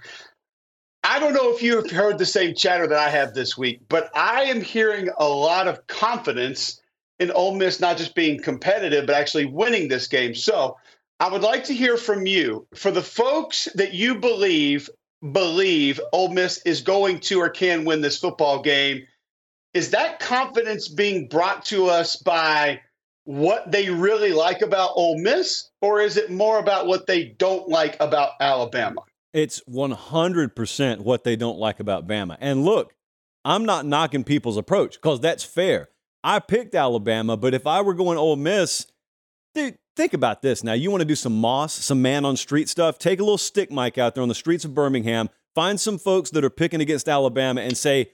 [1.03, 3.81] I don't know if you have heard the same chatter that I have this week,
[3.89, 6.81] but I am hearing a lot of confidence
[7.19, 10.33] in Ole Miss not just being competitive, but actually winning this game.
[10.33, 10.77] So
[11.19, 14.89] I would like to hear from you for the folks that you believe
[15.33, 19.05] believe Ole Miss is going to or can win this football game
[19.73, 22.81] is that confidence being brought to us by
[23.25, 27.69] what they really like about Ole Miss, or is it more about what they don't
[27.69, 29.01] like about Alabama?
[29.33, 32.37] It's 100% what they don't like about Bama.
[32.39, 32.95] And look,
[33.45, 35.89] I'm not knocking people's approach because that's fair.
[36.23, 38.87] I picked Alabama, but if I were going Ole Miss,
[39.53, 40.63] dude, think about this.
[40.63, 42.97] Now, you want to do some moss, some man on street stuff?
[42.97, 46.31] Take a little stick mic out there on the streets of Birmingham, find some folks
[46.31, 48.11] that are picking against Alabama and say,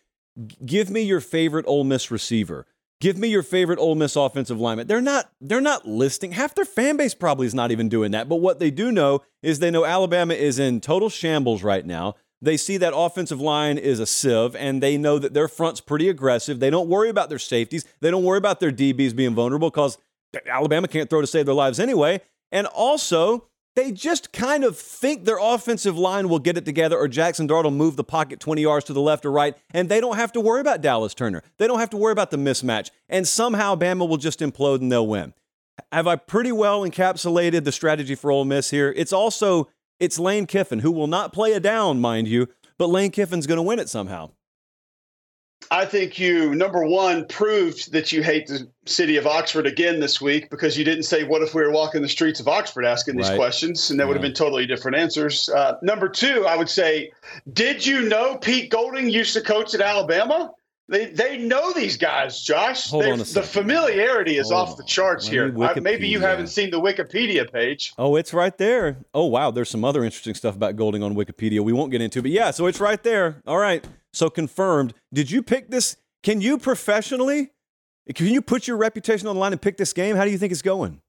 [0.65, 2.65] give me your favorite Ole Miss receiver.
[3.01, 4.88] Give me your favorite Ole Miss offensive lineman.
[4.88, 6.31] They're not they're not listing.
[6.31, 8.29] Half their fan base probably is not even doing that.
[8.29, 12.15] But what they do know is they know Alabama is in total shambles right now.
[12.41, 16.09] They see that offensive line is a sieve, and they know that their front's pretty
[16.09, 16.59] aggressive.
[16.59, 17.86] They don't worry about their safeties.
[18.01, 19.97] They don't worry about their DBs being vulnerable because
[20.47, 22.21] Alabama can't throw to save their lives anyway.
[22.51, 27.07] And also, they just kind of think their offensive line will get it together or
[27.07, 29.99] Jackson Dart will move the pocket 20 yards to the left or right, and they
[29.99, 31.43] don't have to worry about Dallas Turner.
[31.57, 32.89] They don't have to worry about the mismatch.
[33.09, 35.34] And somehow Bama will just implode and they'll win.
[35.91, 38.93] Have I pretty well encapsulated the strategy for Ole Miss here?
[38.95, 39.67] It's also
[39.99, 42.47] it's Lane Kiffin, who will not play a down, mind you,
[42.78, 44.32] but Lane Kiffin's going to win it somehow.
[45.72, 50.22] I think you, number one, proved that you hate the city of Oxford again this
[50.22, 53.18] week because you didn't say, What if we were walking the streets of Oxford asking
[53.18, 53.38] these Right.
[53.38, 53.89] questions?
[53.89, 55.49] And that would have been totally different answers.
[55.49, 57.11] Uh, number two, I would say,
[57.53, 60.51] Did you know Pete Golding used to coach at Alabama?
[60.88, 62.91] They, they know these guys, Josh.
[62.91, 63.41] Hold They- on a second.
[63.41, 65.63] the familiarity is Hold off the charts Let here.
[65.63, 67.91] Uh, maybe you haven't seen the Wikipedia page.
[67.97, 68.97] Oh, it's right there.
[69.11, 69.49] Oh, wow.
[69.49, 72.51] There's some other interesting stuff about Golding on Wikipedia we won't get into, but yeah,
[72.51, 73.41] so it's right there.
[73.47, 73.84] All right.
[74.16, 74.93] So confirmed.
[75.13, 75.97] Did you pick this?
[76.24, 77.51] Can you professionally?
[78.16, 80.16] Can you put your reputation on the line and pick this game?
[80.16, 81.01] How do you think it's going?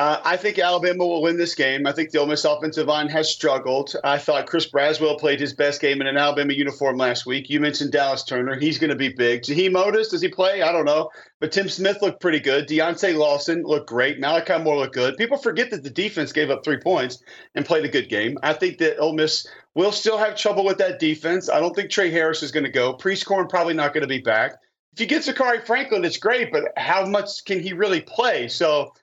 [0.00, 1.86] Uh, I think Alabama will win this game.
[1.86, 3.94] I think the Ole Miss offensive line has struggled.
[4.02, 7.50] I thought Chris Braswell played his best game in an Alabama uniform last week.
[7.50, 8.58] You mentioned Dallas Turner.
[8.58, 9.42] He's going to be big.
[9.42, 10.62] Jaheim Oatis, does he play?
[10.62, 11.10] I don't know.
[11.38, 12.66] But Tim Smith looked pretty good.
[12.66, 14.18] Deontae Lawson looked great.
[14.18, 15.18] Malachi Moore looked good.
[15.18, 17.22] People forget that the defense gave up three points
[17.54, 18.38] and played a good game.
[18.42, 21.50] I think that Ole Miss will still have trouble with that defense.
[21.50, 22.94] I don't think Tre Harris is going to go.
[22.94, 24.52] Prieskorn probably not going to be back.
[24.94, 28.48] If you get Zakhari Franklin, it's great, but how much can he really play?
[28.48, 28.94] So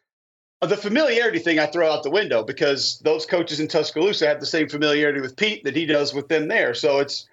[0.61, 4.39] Uh, the familiarity thing I throw out the window because those coaches in Tuscaloosa have
[4.39, 6.73] the same familiarity with Pete that he does with them there.
[6.73, 7.27] So it's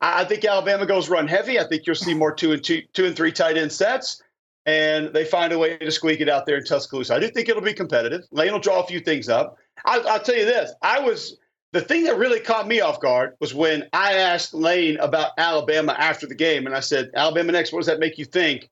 [0.00, 1.58] I I think Alabama goes run heavy.
[1.58, 4.22] I think you'll see more two and two, two and three tight end sets,
[4.66, 7.14] and they find a way to squeak it out there in Tuscaloosa.
[7.14, 8.22] I do think it'll be competitive.
[8.32, 9.56] Lane will draw a few things up.
[9.84, 11.38] I, I'll tell you this: I was
[11.72, 15.94] the thing that really caught me off guard was when I asked Lane about Alabama
[15.96, 17.72] after the game, and I said, "Alabama next.
[17.72, 18.68] What does that make you think?"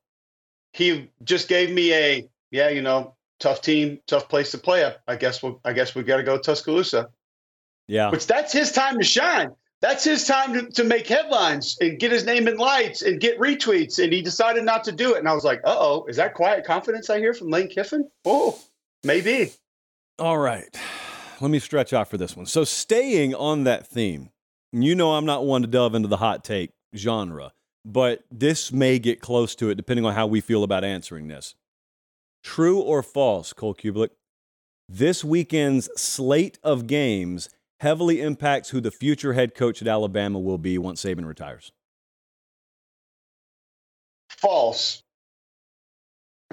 [0.73, 4.85] He just gave me a yeah, you know, tough team, tough place to play.
[4.85, 7.09] I, I guess we'll, I guess we got to go to Tuscaloosa.
[7.87, 8.11] Yeah.
[8.11, 9.51] Which that's his time to shine.
[9.81, 13.37] That's his time to, to make headlines and get his name in lights and get
[13.37, 14.01] retweets.
[14.01, 15.19] And he decided not to do it.
[15.19, 18.09] And I was like, uh oh, is that quiet confidence I hear from Lane Kiffin?
[18.23, 18.57] Oh,
[19.03, 19.51] maybe.
[20.19, 20.73] All right.
[21.41, 22.45] Let me stretch out for this one.
[22.45, 24.29] So, staying on that theme,
[24.71, 27.51] you know, I'm not one to delve into the hot take genre,
[27.83, 31.55] but this may get close to it depending on how we feel about answering this.
[32.43, 34.09] True or false, Cole Cubelic?
[34.89, 40.57] This weekend's slate of games heavily impacts who the future head coach at Alabama will
[40.57, 41.71] be once Saban retires.
[44.29, 45.03] False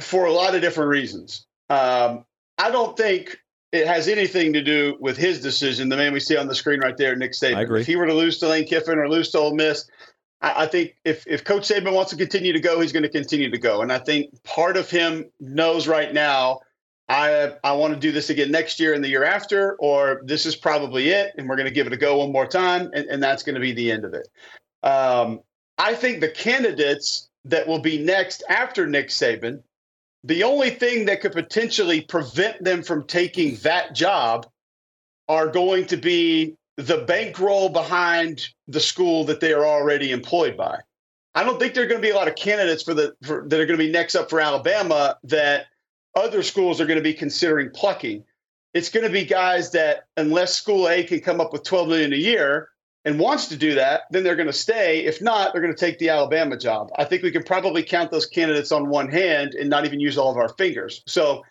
[0.01, 1.47] for a lot of different reasons.
[1.69, 2.25] Um,
[2.59, 3.37] I don't think
[3.73, 5.89] it has anything to do with his decision.
[5.89, 7.57] The man we see on the screen right there, Nick Saban.
[7.57, 7.81] I agree.
[7.81, 9.89] If he were to lose to Lane Kiffin or lose to Ole Miss,
[10.43, 13.51] I, think if if Coach Saban wants to continue to go, he's going to continue
[13.51, 13.83] to go.
[13.83, 16.61] And I think part of him knows right now.
[17.09, 20.47] I I want to do this again next year and the year after, or this
[20.47, 23.07] is probably it, and we're going to give it a go one more time, and,
[23.07, 24.29] and that's going to be the end of it.
[24.83, 25.41] Um,
[25.77, 29.63] I think the candidates that will be next after Nick Saban,
[30.25, 34.47] the only thing that could potentially prevent them from taking that job
[35.29, 40.79] are going to be the bankroll behind the school that they are already employed by.
[41.35, 43.45] I don't think there are going to be a lot of candidates for the for,
[43.49, 45.67] that are going to be next up for Alabama that
[46.17, 48.25] other schools are going to be considering plucking.
[48.75, 52.13] It's going to be guys that unless school A can come up with 12 million
[52.13, 52.71] a year
[53.05, 55.05] and wants to do that, then they're going to stay.
[55.05, 56.91] If not, they're going to take the Alabama job.
[56.99, 60.19] I think we can probably count those candidates on one hand and not even use
[60.19, 61.03] all of our fingers.
[61.07, 61.43] So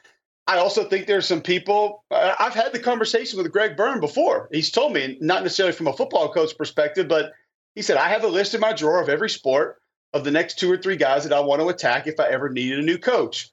[0.50, 2.04] I also think there's some people.
[2.10, 4.50] I've had the conversation with Greg Byrne before.
[4.52, 7.34] He's told me, not necessarily from a football coach perspective, but
[7.76, 9.80] he said, I have a list in my drawer of every sport
[10.12, 12.50] of the next two or three guys that I want to attack if I ever
[12.50, 13.52] needed a new coach.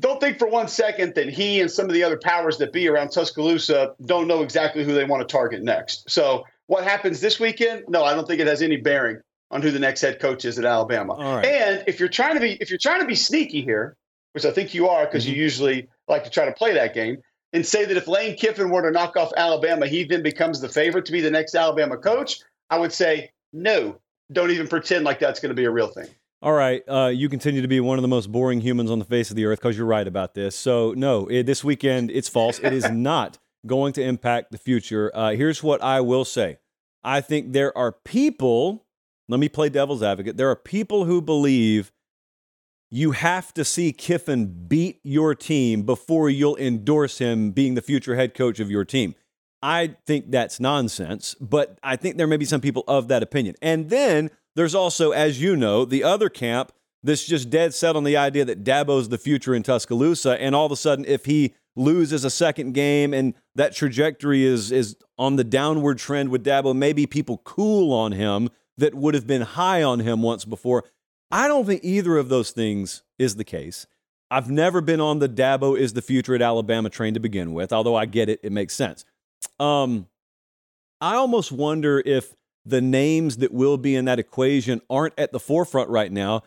[0.00, 2.88] Don't think for one second that he and some of the other powers that be
[2.88, 6.10] around Tuscaloosa don't know exactly who they want to target next.
[6.10, 7.84] So, what happens this weekend?
[7.86, 9.20] No, I don't think it has any bearing
[9.52, 11.14] on who the next head coach is at Alabama.
[11.14, 11.44] Right.
[11.46, 13.96] And if you're trying to be if you're trying to be sneaky here,
[14.32, 17.18] which I think you are because you usually like to try to play that game,
[17.52, 20.68] and say that if Lane Kiffin were to knock off Alabama, he then becomes the
[20.68, 23.98] favorite to be the next Alabama coach, I would say no.
[24.32, 26.08] Don't even pretend like that's going to be a real thing.
[26.40, 29.04] All right, uh, you continue to be one of the most boring humans on the
[29.04, 30.56] face of the earth because you're right about this.
[30.56, 32.58] So, no, it, this weekend, it's false.
[32.58, 35.12] It is not going to impact the future.
[35.14, 36.58] Uh, here's what I will say
[37.04, 38.84] I think there are people,
[39.28, 41.92] let me play devil's advocate, there are people who believe
[42.94, 48.16] you have to see Kiffin beat your team before you'll endorse him being the future
[48.16, 49.14] head coach of your team.
[49.62, 53.54] I think that's nonsense, but I think there may be some people of that opinion.
[53.62, 56.70] And then there's also, as you know, the other camp
[57.02, 60.38] that's just dead set on the idea that Dabo's the future in Tuscaloosa.
[60.38, 64.70] And all of a sudden, if he loses a second game and that trajectory is
[64.70, 69.26] is on the downward trend with Dabo, maybe people cool on him that would have
[69.26, 70.84] been high on him once before.
[71.32, 73.86] I don't think either of those things is the case.
[74.30, 77.72] I've never been on the Dabo is the future at Alabama train to begin with,
[77.72, 79.04] although I get it, it makes sense.
[79.58, 80.08] Um,
[81.00, 85.40] I almost wonder if the names that will be in that equation aren't at the
[85.40, 86.42] forefront right now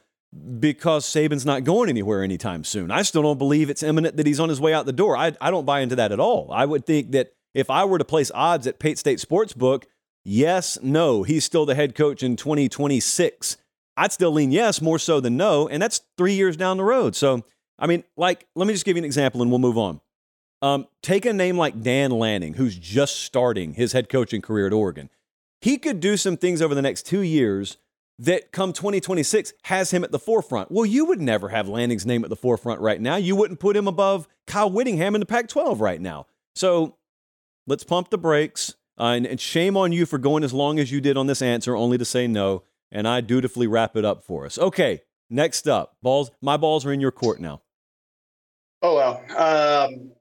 [0.59, 2.91] because Saban's not going anywhere anytime soon.
[2.91, 5.17] I still don't believe it's imminent that he's on his way out the door.
[5.17, 6.49] I, I don't buy into that at all.
[6.51, 9.83] I would think that if I were to place odds at Pate State Sportsbook,
[10.23, 13.57] yes, no, he's still the head coach in 2026.
[13.97, 17.15] I'd still lean yes more so than no, and that's three years down the road.
[17.15, 17.43] So,
[17.79, 20.01] I mean, like, let me just give you an example and we'll move on.
[20.61, 24.73] Um, take a name like Dan Lanning, who's just starting his head coaching career at
[24.73, 25.09] Oregon.
[25.61, 27.77] He could do some things over the next two years
[28.19, 30.71] that come 2026 has him at the forefront.
[30.71, 33.17] Well, you would never have Lanning's name at the forefront right now.
[33.17, 36.27] You wouldn't put him above Kyle Whittingham in the Pac 12 right now.
[36.55, 36.95] So
[37.67, 38.75] let's pump the brakes.
[38.97, 41.41] Uh, and, and shame on you for going as long as you did on this
[41.41, 42.63] answer, only to say no.
[42.91, 44.57] And I dutifully wrap it up for us.
[44.57, 46.31] Okay, next up, balls.
[46.41, 47.61] My balls are in your court now.
[48.81, 50.11] Oh well, um,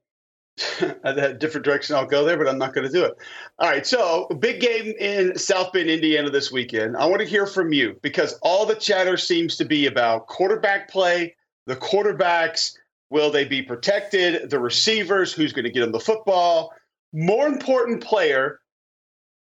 [1.05, 3.15] a different direction I'll go there, but I'm not going to do it.
[3.59, 6.97] All right, so big game in South Bend, Indiana this weekend.
[6.97, 10.91] I want to hear from you because all the chatter seems to be about quarterback
[10.91, 11.35] play,
[11.67, 12.77] the quarterbacks.
[13.11, 14.51] Will they be protected?
[14.51, 16.73] The receivers, who's going to get them the football?
[17.13, 18.61] More important player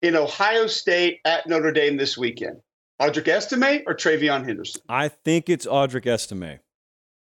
[0.03, 2.61] in Ohio State at Notre Dame this weekend?
[3.01, 4.83] Audric Estime or TreVeyon Henderson?
[4.89, 6.61] I think it's Audric Estime.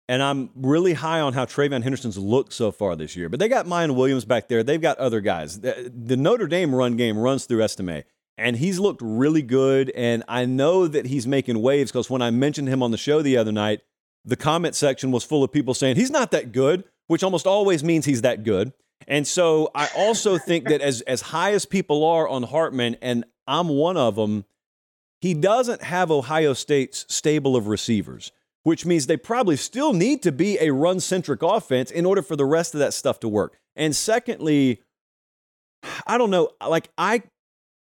[0.09, 3.29] And I'm really high on how TreVeyon Henderson's looked so far this year.
[3.29, 4.61] But they got Miyan Williams back there.
[4.61, 5.61] They've got other guys.
[5.61, 8.03] The, the Notre Dame run game runs through Estime.
[8.37, 9.91] And he's looked really good.
[9.91, 13.21] And I know that he's making waves because when I mentioned him on the show
[13.21, 13.81] the other night,
[14.25, 17.83] the comment section was full of people saying he's not that good, which almost always
[17.83, 18.73] means he's that good.
[19.07, 23.25] And so I also think that as as high as people are on Hartman, and
[23.47, 24.45] I'm one of them,
[25.23, 30.33] he doesn't have Ohio State's stable of receivers, which means they probably still need to
[30.33, 33.57] be a run centric offense in order for the rest of that stuff to work.
[33.73, 34.81] And secondly,
[36.05, 37.23] I don't know, like I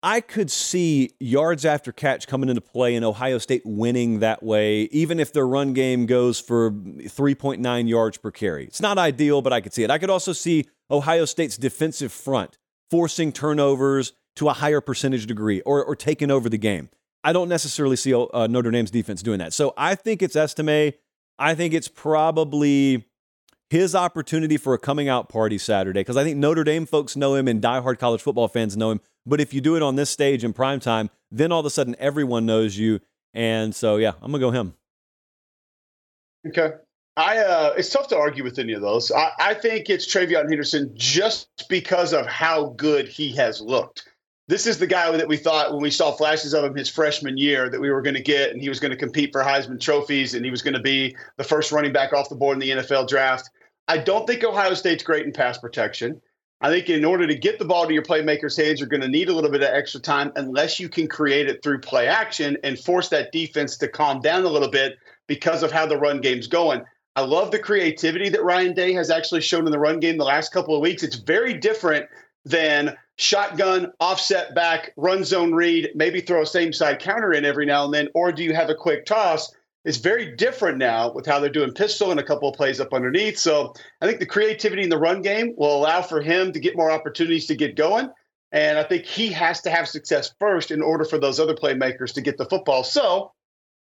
[0.02, 4.84] I could see yards after catch coming into play and Ohio State winning that way,
[4.84, 8.64] even if their run game goes for 3.9 yards per carry.
[8.64, 9.90] It's not ideal, but I could see it.
[9.90, 12.56] I could also see Ohio State's defensive front
[12.90, 16.88] forcing turnovers to a higher percentage degree or, or taking over the game.
[17.26, 19.52] I don't necessarily see uh, Notre Dame's defense doing that.
[19.52, 20.92] So I think it's Estime.
[21.40, 23.04] I think it's probably
[23.68, 27.34] his opportunity for a coming out party Saturday because I think Notre Dame folks know
[27.34, 29.00] him and diehard college football fans know him.
[29.26, 31.70] But if you do it on this stage in prime time, then all of a
[31.70, 33.00] sudden everyone knows you.
[33.34, 34.74] And so, yeah, I'm to go him.
[36.46, 36.76] Okay.
[37.16, 39.10] I uh, it's tough to argue with any of those.
[39.10, 44.08] I, I think it's TreVeyon Henderson just because of how good he has looked.
[44.48, 47.36] This is the guy that we thought when we saw flashes of him his freshman
[47.36, 49.80] year that we were going to get, and he was going to compete for Heisman
[49.80, 52.60] trophies, and he was going to be the first running back off the board in
[52.60, 53.50] the NFL draft.
[53.88, 56.20] I don't think Ohio State's great in pass protection.
[56.60, 59.08] I think in order to get the ball to your playmakers' hands, you're going to
[59.08, 62.56] need a little bit of extra time unless you can create it through play action
[62.62, 66.20] and force that defense to calm down a little bit because of how the run
[66.20, 66.82] game's going.
[67.16, 70.24] I love the creativity that Ryan Day has actually shown in the run game the
[70.24, 71.02] last couple of weeks.
[71.02, 72.06] It's very different
[72.46, 77.66] than shotgun, offset back, run zone read, maybe throw a same side counter in every
[77.66, 79.52] now and then, or do you have a quick toss?
[79.84, 82.94] It's very different now with how they're doing pistol and a couple of plays up
[82.94, 83.38] underneath.
[83.38, 86.76] So I think the creativity in the run game will allow for him to get
[86.76, 88.10] more opportunities to get going.
[88.52, 92.14] And I think he has to have success first in order for those other playmakers
[92.14, 92.84] to get the football.
[92.84, 93.32] So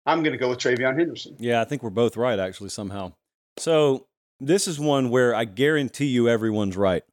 [0.05, 1.35] I'm going to go with TreVeyon Henderson.
[1.39, 3.13] Yeah, I think we're both right, actually, somehow.
[3.57, 4.07] So
[4.39, 7.03] this is one where I guarantee you everyone's right.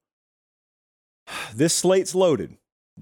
[1.54, 2.56] This slate's loaded.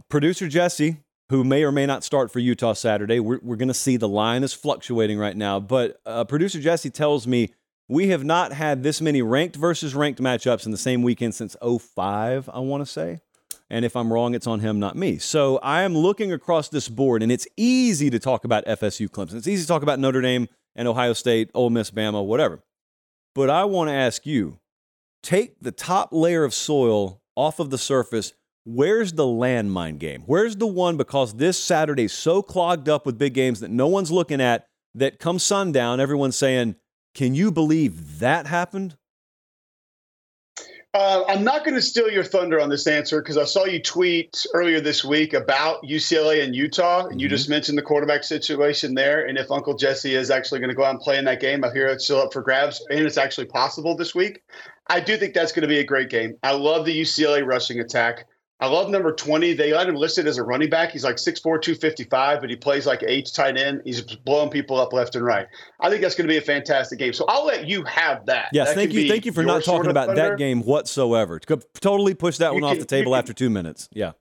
[0.09, 0.99] Producer Jesse,
[1.31, 4.09] who may or may not start for Utah Saturday, we're, we're going to see the
[4.09, 5.61] line is fluctuating right now.
[5.61, 7.55] But uh, producer Jesse tells me
[7.89, 11.57] we have not had this many ranked versus ranked matchups in the same weekend since
[11.63, 13.21] 05, I want to say.
[13.69, 15.19] And if I'm wrong, it's on him, not me.
[15.19, 19.35] So I am looking across this board, and it's easy to talk about FSU Clemson.
[19.35, 22.63] It's easy to talk about Notre Dame and Ohio State, Ole Miss, Bama, whatever.
[23.35, 24.59] But I want to ask you
[25.23, 28.35] take the top layer of soil off of the surface.
[28.65, 30.25] Where's the landmine game?
[30.27, 34.13] Where's the one because this Saturday's so clogged up with big games that no one's
[34.13, 36.77] looking at that come sundown, everyone's saying,
[37.15, 38.97] Can you believe that happened?
[40.93, 43.81] Uh, I'm not going to steal your thunder on this answer because I saw you
[43.81, 47.21] tweet earlier this week about UCLA and Utah, and mm-hmm.
[47.21, 49.25] you just mentioned the quarterback situation there.
[49.25, 51.63] And if Uncle Jesse is actually going to go out and play in that game,
[51.63, 54.43] I hear it's still up for grabs, and it's actually possible this week.
[54.89, 56.37] I do think that's going to be a great game.
[56.43, 58.27] I love the UCLA rushing attack.
[58.61, 59.55] I love number 20.
[59.55, 60.93] They got him listed as a running back.
[60.93, 63.81] He's like 6'4, 255, but he plays like H tight end.
[63.87, 65.47] He's blowing people up left and right.
[65.81, 67.15] I think that's going to be a fantastic game.
[67.15, 68.51] So I'll let you have that.
[68.53, 69.09] Yes, that thank you.
[69.09, 70.31] Thank you for not talking about thunder.
[70.31, 71.39] that game whatsoever.
[71.39, 73.89] Totally push that you one can, off the table after two minutes.
[73.93, 74.13] Yeah.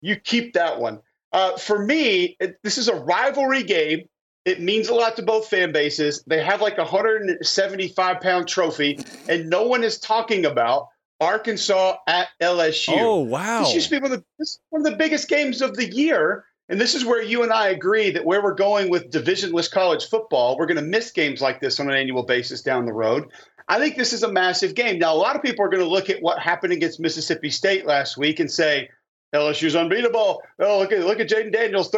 [0.00, 1.00] You keep that one.
[1.32, 4.08] Uh, for me, it, this is a rivalry game.
[4.46, 6.24] It means a lot to both fan bases.
[6.26, 8.98] They have like a 175 pound trophy,
[9.28, 10.88] and no one is talking about
[11.20, 12.96] Arkansas at LSU.
[12.98, 13.60] Oh wow!
[13.60, 16.44] This used to be one of the one of the biggest games of the year,
[16.68, 20.08] and this is where you and I agree that where we're going with divisionless college
[20.08, 23.30] football, we're going to miss games like this on an annual basis down the road.
[23.68, 24.98] I think this is a massive game.
[24.98, 27.86] Now, a lot of people are going to look at what happened against Mississippi State
[27.86, 28.88] last week and say
[29.34, 30.42] LSU's unbeatable.
[30.58, 31.90] Oh, look at look at Jayden Daniels,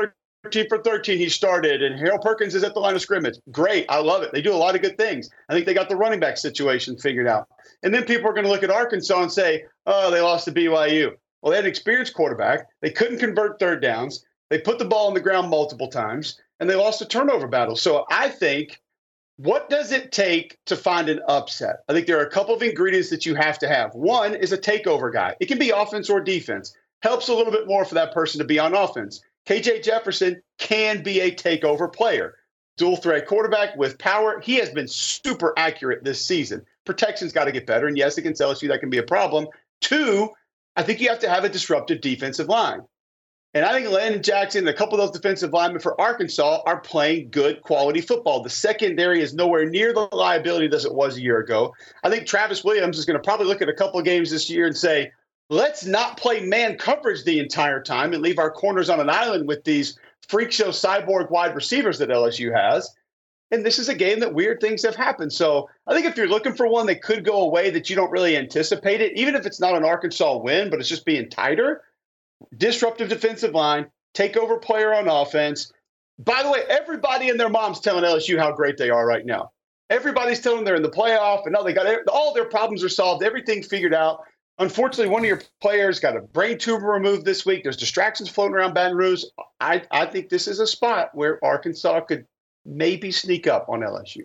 [0.44, 3.36] 13 for 13 he started, and Harold Perkins is at the line of scrimmage.
[3.50, 4.32] Great, I love it.
[4.32, 5.28] They do a lot of good things.
[5.50, 7.46] I think they got the running back situation figured out.
[7.82, 10.52] And then people are going to look at Arkansas and say, oh, they lost to
[10.52, 11.12] BYU.
[11.42, 12.66] Well, they had an experienced quarterback.
[12.80, 14.24] They couldn't convert third downs.
[14.48, 17.76] They put the ball on the ground multiple times, and they lost a turnover battle.
[17.76, 18.80] So I think
[19.36, 21.76] what does it take to find an upset?
[21.88, 23.94] I think there are a couple of ingredients that you have to have.
[23.94, 25.34] One is a takeover guy.
[25.40, 26.74] It can be offense or defense.
[27.02, 29.22] Helps a little bit more for that person to be on offense.
[29.50, 32.36] KJ Jefferson can be a takeover player.
[32.76, 34.38] Dual threat quarterback with power.
[34.38, 36.64] He has been super accurate this season.
[36.84, 37.88] Protection's got to get better.
[37.88, 39.48] And yes, against LSU, that can be a problem.
[39.80, 40.30] Two,
[40.76, 42.82] I think you have to have a disruptive defensive line.
[43.52, 46.78] And I think Landon Jackson and a couple of those defensive linemen for Arkansas are
[46.78, 48.44] playing good quality football.
[48.44, 51.74] The secondary is nowhere near the liability as it was a year ago.
[52.04, 54.48] I think Travis Williams is going to probably look at a couple of games this
[54.48, 55.10] year and say,
[55.50, 59.46] let's not play man coverage the entire time and leave our corners on an island
[59.46, 59.98] with these
[60.28, 62.88] freak show cyborg wide receivers that LSU has.
[63.50, 65.32] And this is a game that weird things have happened.
[65.32, 68.12] So I think if you're looking for one that could go away that you don't
[68.12, 71.82] really anticipate it, even if it's not an Arkansas win, but it's just being tighter,
[72.56, 75.72] disruptive defensive line, takeover player on offense.
[76.20, 79.50] By the way, everybody and their mom's telling LSU how great they are right now.
[79.88, 82.88] Everybody's telling them they're in the playoff and no, they got all their problems are
[82.88, 84.22] solved, everything figured out.
[84.60, 87.62] Unfortunately, one of your players got a brain tumor removed this week.
[87.62, 89.24] There's distractions floating around Baton Rouge.
[89.58, 92.26] I, I think this is a spot where Arkansas could
[92.66, 94.24] maybe sneak up on LSU.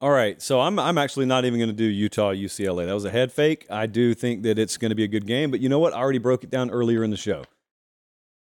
[0.00, 2.86] All right, so I'm I'm actually not even going to do Utah UCLA.
[2.86, 3.66] That was a head fake.
[3.68, 5.92] I do think that it's going to be a good game, but you know what?
[5.92, 7.44] I already broke it down earlier in the show.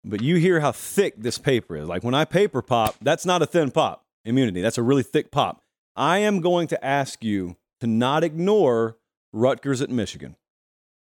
[0.04, 1.88] But you hear how thick this paper is.
[1.88, 4.04] Like when I paper pop, that's not a thin pop.
[4.26, 4.62] Immunity.
[4.62, 5.62] That's a really thick pop.
[5.96, 8.98] I am going to ask you to not ignore
[9.32, 10.36] Rutgers at Michigan.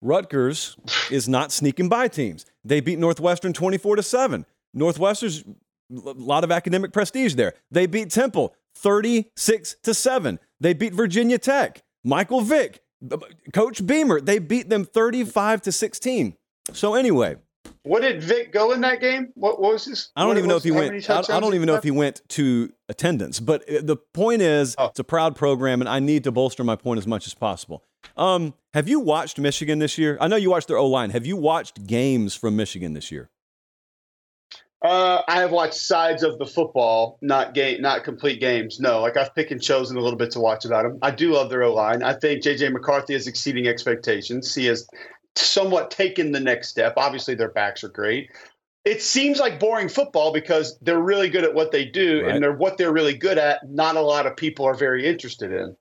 [0.01, 0.77] Rutgers
[1.11, 2.45] is not sneaking by teams.
[2.63, 4.45] They beat Northwestern 24 to 7.
[4.75, 5.43] Northwestern's
[5.91, 7.53] a lot of academic prestige there.
[7.71, 10.39] They beat Temple 36 to 7.
[10.59, 11.83] They beat Virginia Tech.
[12.03, 12.81] Michael Vick,
[13.53, 16.35] Coach Beamer, they beat them 35 to 16.
[16.71, 17.37] So anyway,
[17.83, 19.31] what did Vick go in that game?
[19.35, 20.11] What, what was his?
[20.15, 21.09] I don't even know if he went.
[21.09, 23.39] I, I, don't even know if he went to attendance.
[23.39, 24.85] But uh, the point is, oh.
[24.87, 27.83] it's a proud program, and I need to bolster my point as much as possible.
[28.17, 30.17] Um, have you watched Michigan this year?
[30.19, 31.11] I know you watched their O line.
[31.11, 33.29] Have you watched games from Michigan this year?
[34.85, 38.79] Uh, I have watched sides of the football, not game, not complete games.
[38.79, 40.99] No, like I've picked and chosen a little bit to watch about them.
[41.01, 42.03] I do love their O line.
[42.03, 44.53] I think JJ McCarthy is exceeding expectations.
[44.53, 44.87] He has
[45.35, 46.93] somewhat taken the next step.
[46.97, 48.29] Obviously, their backs are great.
[48.85, 52.35] It seems like boring football because they're really good at what they do, right.
[52.35, 53.67] and they're what they're really good at.
[53.67, 55.75] Not a lot of people are very interested in.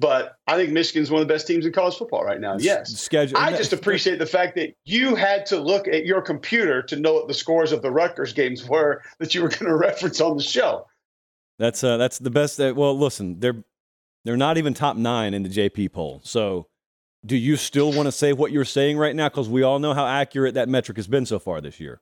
[0.00, 2.56] But I think Michigan's one of the best teams in college football right now.
[2.58, 2.90] Yes.
[2.98, 3.36] Schedule.
[3.36, 7.12] I just appreciate the fact that you had to look at your computer to know
[7.12, 10.38] what the scores of the Rutgers games were that you were going to reference on
[10.38, 10.86] the show.
[11.58, 12.56] That's uh, that's the best.
[12.56, 13.62] That, well, listen, they're
[14.24, 16.22] they're not even top nine in the JP poll.
[16.24, 16.68] So,
[17.26, 19.28] do you still want to say what you're saying right now?
[19.28, 22.00] Because we all know how accurate that metric has been so far this year.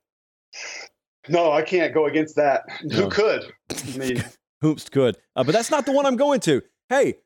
[1.29, 2.63] No, I can't go against that.
[2.85, 3.03] No.
[3.03, 3.53] Who could?
[3.71, 4.25] I mean,
[4.61, 5.17] Hoops could.
[5.35, 6.63] Uh, but that's not the one I'm going to.
[6.89, 7.17] Hey,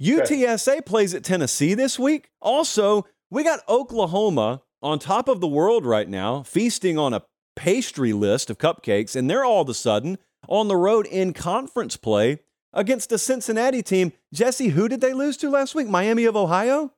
[0.00, 2.30] UTSA plays at Tennessee this week.
[2.40, 7.22] Also, we got Oklahoma on top of the world right now, feasting on a
[7.54, 11.96] pastry list of cupcakes, and they're all of a sudden on the road in conference
[11.96, 12.38] play
[12.72, 14.12] against a Cincinnati team.
[14.32, 15.88] Jesse, who did they lose to last week?
[15.88, 16.92] Miami of Ohio,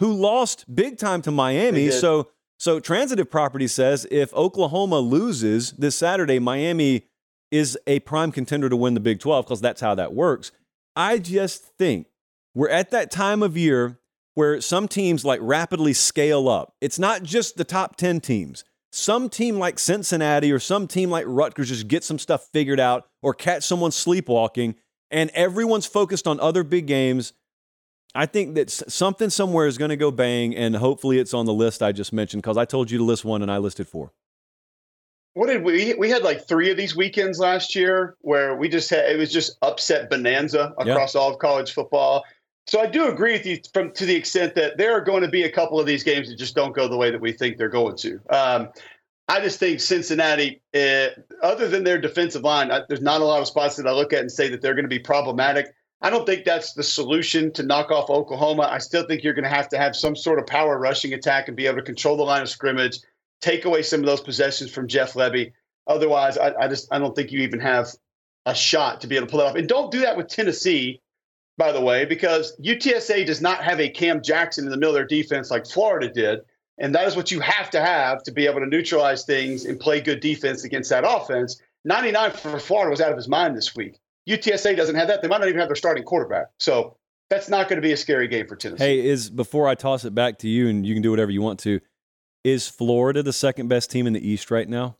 [0.00, 1.90] who lost big time to Miami.
[1.90, 2.28] So,
[2.58, 7.06] so transitive property says if Oklahoma loses this Saturday, Miami
[7.50, 10.52] is a prime contender to win the Big 12 because that's how that works.
[10.94, 12.08] I just think
[12.56, 14.00] we're at that time of year
[14.34, 16.74] where some teams like rapidly scale up.
[16.80, 18.64] It's not just the top 10 teams.
[18.90, 23.06] Some team like Cincinnati or some team like Rutgers just get some stuff figured out
[23.22, 24.74] or catch someone sleepwalking
[25.10, 27.34] and everyone's focused on other big games.
[28.14, 31.52] I think that something somewhere is going to go bang, and hopefully it's on the
[31.52, 34.12] list I just mentioned because I told you to list one and I listed four.
[35.34, 35.92] What did we?
[35.92, 39.30] We had like three of these weekends last year where we just had it was
[39.30, 42.24] just upset bonanza across all of college football.
[42.66, 45.28] So I do agree with you from to the extent that there are going to
[45.28, 47.56] be a couple of these games that just don't go the way that we think
[47.56, 48.20] they're going to.
[48.28, 48.68] Um,
[49.28, 51.08] I just think Cincinnati, uh,
[51.42, 54.12] other than their defensive line, I, there's not a lot of spots that I look
[54.12, 55.74] at and say that they're going to be problematic.
[56.00, 58.68] I don't think that's the solution to knock off Oklahoma.
[58.70, 61.48] I still think you're going to have to have some sort of power rushing attack
[61.48, 62.98] and be able to control the line of scrimmage,
[63.40, 65.52] take away some of those possessions from Jeff Lebby.
[65.86, 67.88] Otherwise, I, I just I don't think you even have
[68.44, 69.56] a shot to be able to pull it off.
[69.56, 71.00] And don't do that with Tennessee,
[71.58, 74.96] by the way, because UTSA does not have a Cam Jackson in the middle of
[74.96, 76.40] their defense like Florida did.
[76.78, 79.80] And that is what you have to have to be able to neutralize things and
[79.80, 81.60] play good defense against that offense.
[81.84, 83.98] 99 for Florida was out of his mind this week.
[84.28, 85.22] UTSA doesn't have that.
[85.22, 86.48] They might not even have their starting quarterback.
[86.58, 86.96] So
[87.30, 88.84] that's not going to be a scary game for Tennessee.
[88.84, 91.40] Hey, is before I toss it back to you and you can do whatever you
[91.40, 91.80] want to,
[92.44, 94.96] is Florida the second best team in the East right now?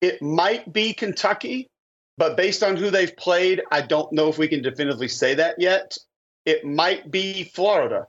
[0.00, 1.68] It might be Kentucky,
[2.18, 5.56] but based on who they've played, I don't know if we can definitively say that
[5.58, 5.96] yet.
[6.44, 8.06] It might be Florida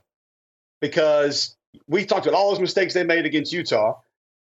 [0.80, 1.56] because
[1.88, 3.94] we talked about all those mistakes they made against Utah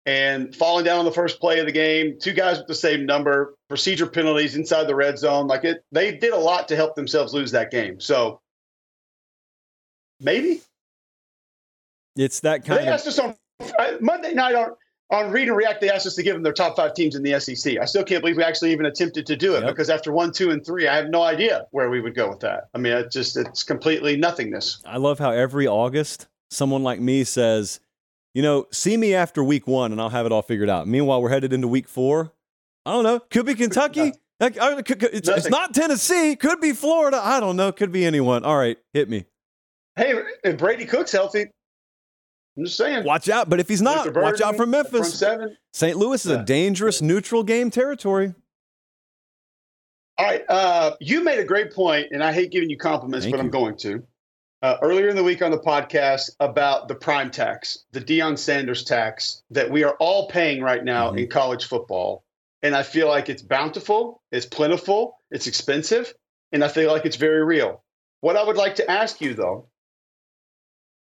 [0.04, 3.06] and falling down on the first play of the game, two guys with the same
[3.06, 5.46] number, procedure penalties inside the red zone.
[5.46, 8.00] Like it, they did a lot to help themselves lose that game.
[8.00, 8.40] So
[10.20, 10.60] maybe
[12.16, 12.94] it's that kind they of.
[12.94, 14.74] Asked us on uh, Monday night on
[15.12, 15.82] on Read and React.
[15.82, 17.78] They asked us to give them their top five teams in the SEC.
[17.78, 19.70] I still can't believe we actually even attempted to do it yep.
[19.70, 22.40] because after one, two, and three, I have no idea where we would go with
[22.40, 22.68] that.
[22.74, 24.82] I mean, it's just it's completely nothingness.
[24.84, 27.80] I love how every August someone like me says,
[28.34, 30.88] you know, see me after week one and I'll have it all figured out.
[30.88, 32.32] Meanwhile, we're headed into week four.
[32.86, 33.20] I don't know.
[33.20, 34.14] Could be Kentucky.
[34.40, 36.34] It's, it's not Tennessee.
[36.34, 37.20] Could be Florida.
[37.22, 37.70] I don't know.
[37.70, 38.44] Could be anyone.
[38.44, 39.26] All right, hit me.
[39.94, 41.50] Hey, if Brady Cook's healthy,
[42.56, 43.04] I'm just saying.
[43.04, 43.48] Watch out.
[43.48, 45.18] But if he's not, watch out for Memphis.
[45.18, 45.56] seven.
[45.72, 45.96] St.
[45.96, 46.40] Louis is yeah.
[46.40, 48.34] a dangerous neutral game territory.
[50.18, 50.44] All right.
[50.48, 53.44] Uh, you made a great point, and I hate giving you compliments, Thank but you.
[53.44, 54.02] I'm going to
[54.62, 58.84] uh, earlier in the week on the podcast about the prime tax, the Deion Sanders
[58.84, 61.18] tax that we are all paying right now mm-hmm.
[61.18, 62.24] in college football.
[62.62, 66.14] And I feel like it's bountiful, it's plentiful, it's expensive,
[66.52, 67.82] and I feel like it's very real.
[68.20, 69.66] What I would like to ask you, though,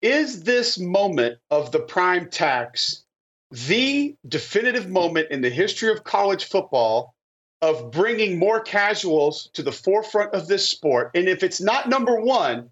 [0.01, 3.03] is this moment of the prime tax
[3.51, 7.13] the definitive moment in the history of college football
[7.61, 11.11] of bringing more casuals to the forefront of this sport?
[11.15, 12.69] And if it's not number one,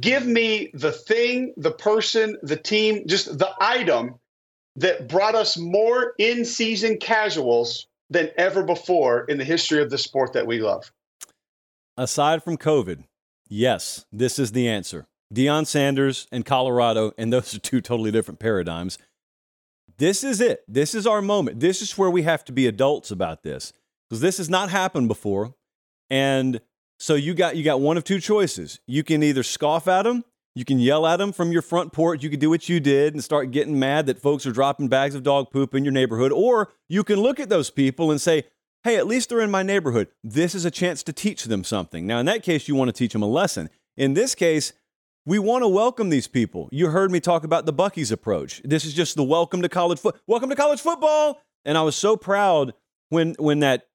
[0.00, 4.14] give me the thing, the person, the team, just the item
[4.76, 9.98] that brought us more in season casuals than ever before in the history of the
[9.98, 10.92] sport that we love.
[11.96, 13.04] Aside from COVID,
[13.48, 15.06] yes, this is the answer.
[15.34, 18.98] Deion Sanders and Colorado, and those are two totally different paradigms.
[19.98, 20.62] This is it.
[20.68, 21.60] This is our moment.
[21.60, 23.72] This is where we have to be adults about this
[24.08, 25.54] because this has not happened before.
[26.10, 26.60] And
[26.98, 28.80] so you got you got one of two choices.
[28.86, 30.24] You can either scoff at them,
[30.54, 33.14] you can yell at them from your front porch, you can do what you did
[33.14, 36.32] and start getting mad that folks are dropping bags of dog poop in your neighborhood,
[36.32, 38.44] or you can look at those people and say,
[38.84, 40.08] "Hey, at least they're in my neighborhood.
[40.22, 42.92] This is a chance to teach them something." Now, in that case, you want to
[42.92, 43.70] teach them a lesson.
[43.96, 44.72] In this case,
[45.26, 46.68] we want to welcome these people.
[46.70, 48.62] You heard me talk about the Buc-ee's approach.
[48.64, 50.16] This is just the welcome to college foot.
[50.28, 51.42] Welcome to college football.
[51.64, 52.72] And I was so proud
[53.08, 53.88] when when that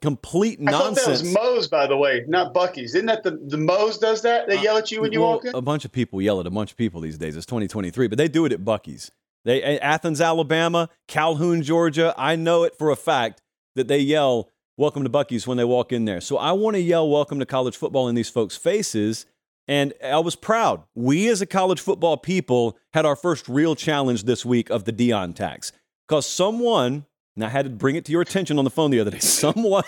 [0.00, 0.98] complete nonsense.
[0.98, 2.94] I thought that was Moe's, by the way, not Buc-ee's.
[2.94, 4.48] Isn't that the, the Moe's does that?
[4.48, 5.54] They uh, yell at you when you well, walk in?
[5.54, 7.36] A bunch of people yell at a bunch of people these days.
[7.36, 9.10] It's 2023, but they do it at Buc-ee's.
[9.44, 12.14] They Athens, Alabama, Calhoun, Georgia.
[12.16, 13.42] I know it for a fact
[13.76, 16.22] that they yell "Welcome to Buc-ee's" when they walk in there.
[16.22, 19.26] So I want to yell "Welcome to college football" in these folks' faces.
[19.68, 20.82] And I was proud.
[20.94, 24.92] We, as a college football people, had our first real challenge this week of the
[24.92, 25.72] Deion tax
[26.08, 27.04] because someone
[27.38, 29.18] and I had to bring it to your attention on the phone the other day.
[29.20, 29.84] Someone,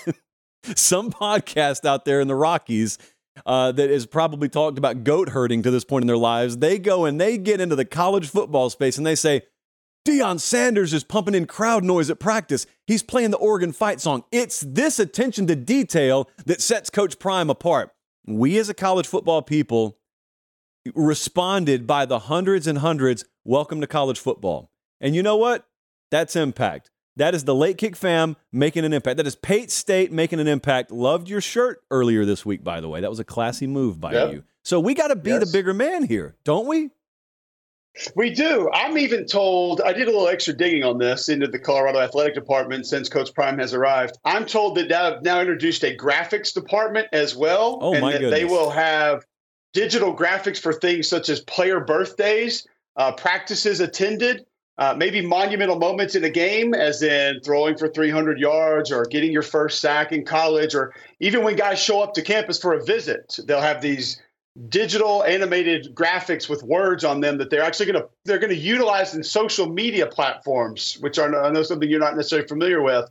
[0.76, 2.96] some podcast out there in the Rockies
[3.44, 6.58] uh, that has probably talked about goat herding to this point in their lives.
[6.58, 9.42] They go and they get into the college football space and they say,
[10.06, 12.66] Deion Sanders is pumping in crowd noise at practice.
[12.86, 14.22] He's playing the Oregon fight song.
[14.30, 17.90] It's this attention to detail that sets Coach Prime apart.
[18.26, 19.98] We as a college football people
[20.94, 24.70] responded by the hundreds and hundreds, welcome to college football.
[25.00, 25.66] And you know what?
[26.10, 26.90] That's impact.
[27.16, 29.16] That is the late kick fam making an impact.
[29.18, 30.90] That is Pate State making an impact.
[30.90, 33.00] Loved your shirt earlier this week, by the way.
[33.00, 34.32] That was a classy move by Yep.
[34.32, 34.44] you.
[34.62, 35.44] So we got to be Yes.
[35.44, 36.90] the bigger man here, don't we?
[38.14, 38.70] We do.
[38.72, 42.34] I'm even told, I did a little extra digging on this into the Colorado Athletic
[42.34, 44.16] Department since Coach Prime has arrived.
[44.24, 47.78] I'm told that they've now introduced a graphics department as well.
[47.82, 49.24] Oh, and that they will have
[49.72, 52.66] digital graphics for things such as player birthdays,
[52.96, 54.46] uh, practices attended,
[54.78, 59.30] uh, maybe monumental moments in a game, as in throwing for 300 yards or getting
[59.30, 62.84] your first sack in college, or even when guys show up to campus for a
[62.84, 64.20] visit, they'll have these
[64.68, 68.58] digital animated graphics with words on them that they're actually going to they're going to
[68.58, 73.08] utilize in social media platforms which are I know something you're not necessarily familiar with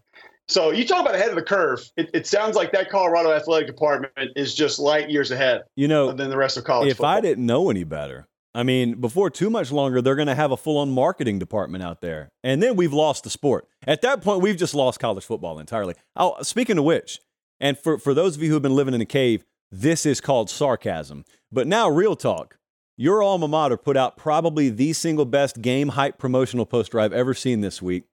[0.47, 3.67] so you talk about ahead of the curve it, it sounds like that colorado athletic
[3.67, 7.15] department is just light years ahead You know, than the rest of college if football.
[7.15, 10.51] I didn't know any better, I mean, before too much longer, they're going to have
[10.51, 12.29] a full on marketing department out there.
[12.43, 13.67] And then we've lost the sport.
[13.85, 15.93] At that point, we've just lost college football entirely.
[16.15, 17.19] Oh, speaking of which,
[17.59, 20.49] and for, for those of you who've been living in a cave, this is called
[20.49, 21.25] sarcasm.
[21.51, 22.57] But now, real talk.
[22.97, 27.33] Your alma mater put out probably the single best game hype promotional poster I've ever
[27.33, 28.03] seen this week.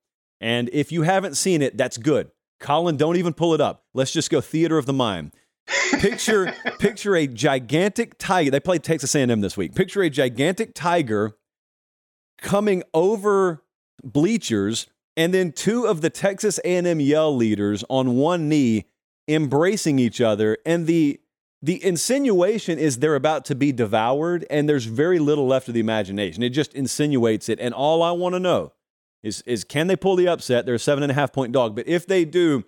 [0.41, 2.31] And if you haven't seen it, that's good.
[2.61, 3.85] Colin, don't even pull it up.
[3.95, 5.33] Let's just go theater of the mind
[5.99, 8.51] picture picture a gigantic tiger.
[8.51, 9.75] They played Texas A&M this week.
[9.75, 11.37] Picture a gigantic tiger
[12.39, 13.63] coming over
[14.03, 14.87] bleachers,
[15.17, 18.87] and then two of the Texas A&M yell leaders on one knee
[19.29, 21.21] embracing each other, and the
[21.67, 25.81] the insinuation is they're about to be devoured, and there's very little left of the
[25.81, 26.45] imagination.
[26.45, 28.73] It just insinuates it, and all I want to know
[29.25, 30.65] is is can they pull the upset?
[30.65, 32.65] They're a seven and a half point dog, but if they do,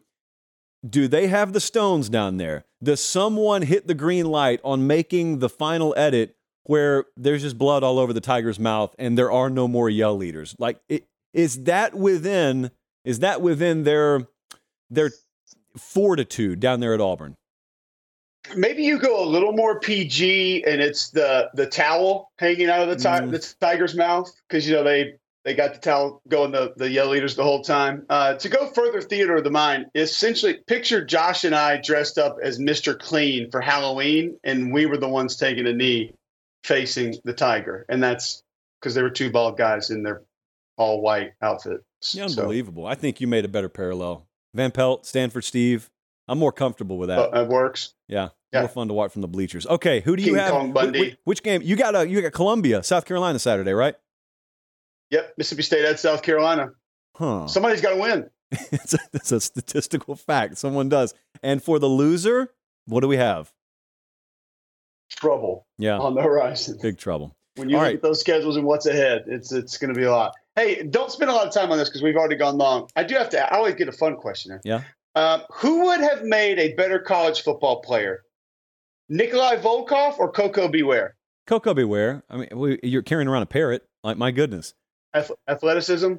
[0.88, 2.64] do they have the stones down there?
[2.82, 6.34] Does someone hit the green light on making the final edit
[6.64, 10.16] where there's just blood all over the tiger's mouth and there are no more yell
[10.16, 10.57] leaders?
[10.59, 12.72] Like, it, is that within
[13.05, 14.26] is that within their
[14.90, 15.12] their
[15.76, 17.36] fortitude down there at Auburn?
[18.57, 22.88] Maybe you go a little more pg and it's the the towel hanging out of
[22.88, 23.30] the, ti- Mm.
[23.30, 27.09] the tiger's mouth because you know they they got the towel going the the yell
[27.09, 31.44] leaders the whole time uh, to go further theater of the mind essentially picture josh
[31.44, 35.66] and i dressed up as mr clean for halloween and we were the ones taking
[35.66, 36.12] a knee
[36.64, 38.42] facing the tiger and that's
[38.80, 40.22] because there were two bald guys in their
[40.76, 41.82] all white outfits
[42.14, 42.86] Yeah, So, unbelievable.
[42.86, 44.28] I think you made a better parallel.
[44.55, 45.90] Van Pelt, Stanford Steve.
[46.28, 47.18] I'm more comfortable with that.
[47.34, 48.61] uh, it works yeah, yeah.
[48.61, 49.66] more fun to watch from the bleachers.
[49.66, 50.51] Okay, who do you King have?
[50.53, 51.11] Kong Bundy.
[51.11, 51.62] wh- which game?
[51.62, 53.94] You got a you got Columbia, South Carolina Saturday, right?
[55.11, 56.70] yep mississippi state at south carolina
[57.16, 57.46] Huh.
[57.46, 60.59] somebody's got to win it's, a, it's a statistical fact.
[60.59, 61.14] Someone does.
[61.42, 62.51] And for the loser,
[62.84, 63.51] what do we have?
[65.11, 67.34] trouble Yeah, on the horizon big trouble.
[67.57, 67.96] when you All look right.
[67.96, 70.34] at those schedules and what's ahead, it's it's going to be a lot.
[70.57, 72.88] Hey, don't spend a lot of time on this because we've already gone long.
[72.96, 73.53] I do have to.
[73.53, 74.53] I always get a fun question.
[74.53, 74.61] here.
[74.64, 74.82] Yeah.
[75.14, 78.22] Um, who would have made a better college football player,
[79.09, 80.82] Nikolai Volkov or Koko B.
[80.82, 81.14] Ware?
[81.46, 82.22] Coco beware.
[82.28, 83.86] I mean, we, you're carrying around a parrot.
[84.04, 84.74] Like my goodness.
[85.14, 86.14] Ath- athleticism.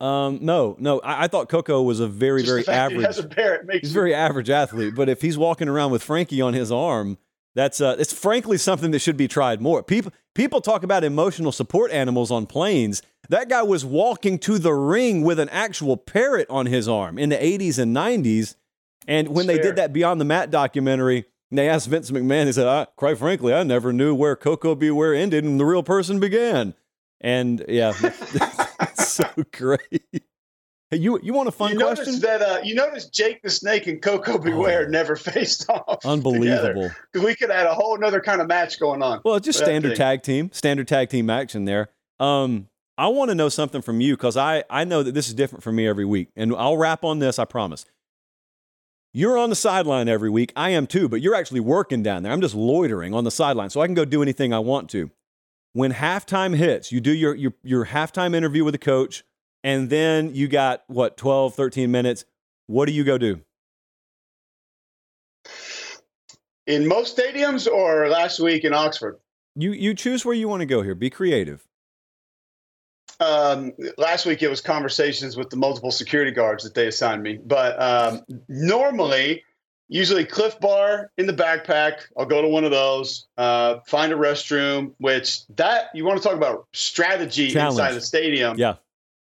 [0.00, 1.00] Um, no, no.
[1.00, 2.98] I, I thought Koko was a very, Just very average.
[3.00, 5.90] He has a parrot makes He's a very average athlete, but if he's walking around
[5.92, 7.18] with Frankie on his arm,
[7.54, 9.82] that's uh, it's frankly something that should be tried more.
[9.82, 13.02] People people talk about emotional support animals on planes.
[13.28, 17.28] That guy was walking to the ring with an actual parrot on his arm in
[17.30, 18.54] the 80s and 90s.
[19.06, 19.62] And when It's they fair.
[19.64, 23.54] did that Beyond the Mat documentary, they asked Vince McMahon, he said, I, quite frankly,
[23.54, 24.90] I never knew where Koko B.
[24.90, 26.74] Ware ended and the real person began.
[27.20, 30.02] And yeah, it's so great.
[30.90, 32.20] Hey, you you want a fun you question?
[32.20, 34.52] that uh, you notice Jake the Snake and Koko B.
[34.52, 34.90] Ware Oh.
[34.90, 36.04] never faced off.
[36.06, 36.90] Unbelievable.
[37.12, 39.20] Because we could have had a whole other kind of match going on.
[39.24, 41.90] Well, just standard tag team, standard tag team action there.
[42.20, 45.34] Um, I want to know something from you because I, I know that this is
[45.34, 46.30] different for me every week.
[46.34, 47.84] And I'll wrap on this, I promise.
[49.18, 50.52] You're on the sideline every week.
[50.54, 52.30] I am too, but you're actually working down there.
[52.30, 55.10] I'm just loitering on the sideline so I can go do anything I want to.
[55.72, 59.24] When halftime hits, you do your, your, your halftime interview with the coach,
[59.64, 62.26] and then you got what, 12, 13 minutes.
[62.68, 63.40] What do you go do?
[66.68, 69.18] In most stadiums or last week in Oxford?
[69.56, 70.94] You, you choose where you want to go here.
[70.94, 71.66] Be creative.
[73.20, 77.38] Um, last week it was conversations with the multiple security guards that they assigned me.
[77.44, 79.42] But um, normally
[79.88, 82.02] usually Clif Bar in the backpack.
[82.16, 86.28] I'll go to one of those, uh, find a restroom, which that you want to
[86.28, 87.78] talk about strategy Challenge.
[87.80, 88.58] inside the stadium.
[88.58, 88.74] Yeah.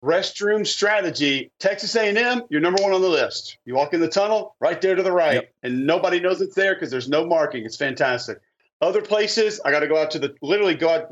[0.03, 1.51] Restroom strategy.
[1.59, 3.57] Texas A&M, you're number one on the list.
[3.65, 5.53] You walk in the tunnel, right there to the right, Yep.
[5.63, 7.65] and nobody knows it's there because there's no marking.
[7.65, 8.39] It's fantastic.
[8.81, 11.11] Other places, I got to go out to the literally go out.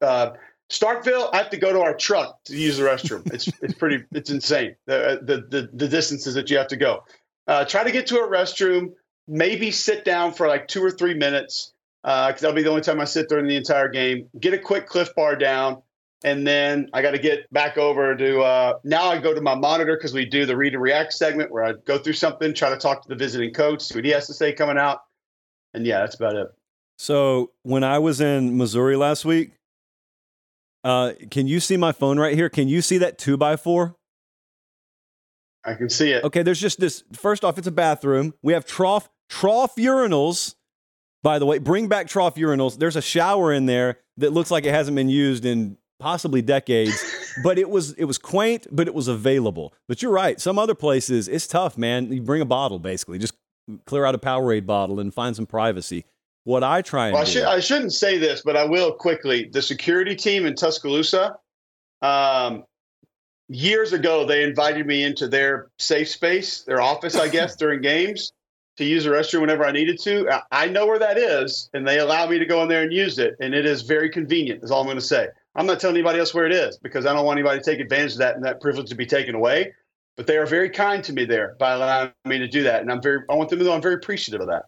[0.00, 0.30] Uh,
[0.72, 3.30] Starkville, I have to go to our truck to use the restroom.
[3.32, 7.04] It's it's pretty it's insane the the the, the distances that you have to go.
[7.46, 8.92] Uh, try to get to a restroom,
[9.28, 13.00] maybe sit down for like two or three minutes, because that'll be the only time
[13.00, 14.28] I sit during the entire game.
[14.40, 15.82] Get a quick Clif Bar down,
[16.24, 18.40] and then I got to get back over to.
[18.40, 21.50] Uh, now I go to my monitor because we do the read and react segment
[21.50, 24.12] where I go through something, try to talk to the visiting coach, see what he
[24.12, 25.02] has to say coming out,
[25.74, 26.48] and yeah, that's about it.
[26.96, 29.50] So when I was in Missouri last week,
[30.84, 32.48] uh, can you see my phone right here?
[32.48, 33.96] Can you see that two by four?
[35.64, 36.24] I can see it.
[36.24, 37.04] Okay, there's just this.
[37.12, 38.34] First off, it's a bathroom.
[38.42, 40.54] We have trough trough urinals.
[41.22, 42.78] By the way, bring back trough urinals.
[42.78, 47.00] There's a shower in there that looks like it hasn't been used in possibly decades.
[47.42, 49.72] but it was it was quaint, but it was available.
[49.88, 50.40] But you're right.
[50.40, 52.12] Some other places, it's tough, man.
[52.12, 53.34] You bring a bottle, basically, just
[53.86, 56.04] clear out a Powerade bottle and find some privacy.
[56.44, 58.92] What I try and Well, I, do, should, I shouldn't say this, but I will
[58.92, 59.48] quickly.
[59.52, 61.36] The security team in Tuscaloosa,
[62.00, 62.64] um,
[63.48, 68.32] years ago, they invited me into their safe space, their office, I guess, during games
[68.78, 70.28] to use the restroom whenever I needed to.
[70.30, 72.92] I- I know where that is, and they allow me to go in there and
[72.92, 74.64] use it, and it is very convenient.
[74.64, 75.28] Is all I'm going to say.
[75.54, 77.78] I'm not telling anybody else where it is because I don't want anybody to take
[77.78, 79.74] advantage of that and that privilege to be taken away.
[80.16, 82.90] But they are very kind to me there by allowing me to do that, and
[82.90, 83.20] I'm very.
[83.30, 84.64] I want them to know I'm very appreciative of that.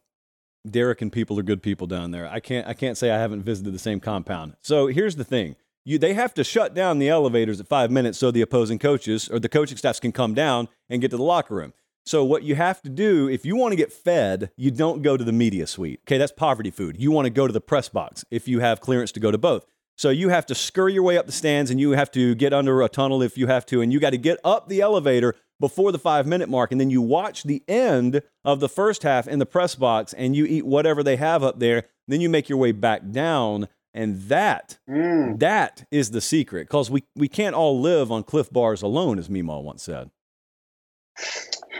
[0.68, 2.28] Derek and people are good people down there.
[2.28, 4.56] I can't I can't say I haven't visited the same compound.
[4.60, 5.56] So here's the thing.
[5.86, 9.28] You, they have to shut down the elevators at five minutes so the opposing coaches
[9.28, 11.74] or the coaching staffs can come down and get to the locker room.
[12.06, 15.16] So what you have to do if you want to get fed, you don't go
[15.16, 16.00] to the media suite.
[16.04, 16.96] Okay, that's poverty food.
[16.98, 19.38] You want to go to the press box if you have clearance to go to
[19.38, 19.66] both.
[19.96, 22.52] So you have to scurry your way up the stands and you have to get
[22.52, 25.34] under a tunnel if you have to, and you got to get up the elevator
[25.60, 26.72] before the five minute mark.
[26.72, 30.34] And then you watch the end of the first half in the press box and
[30.36, 31.84] you eat whatever they have up there.
[32.08, 33.68] Then you make your way back down.
[33.96, 35.38] And that, Mm.
[35.38, 39.28] that is the secret because we, we can't all live on Clif bars alone, as
[39.28, 40.10] Meemaw once said.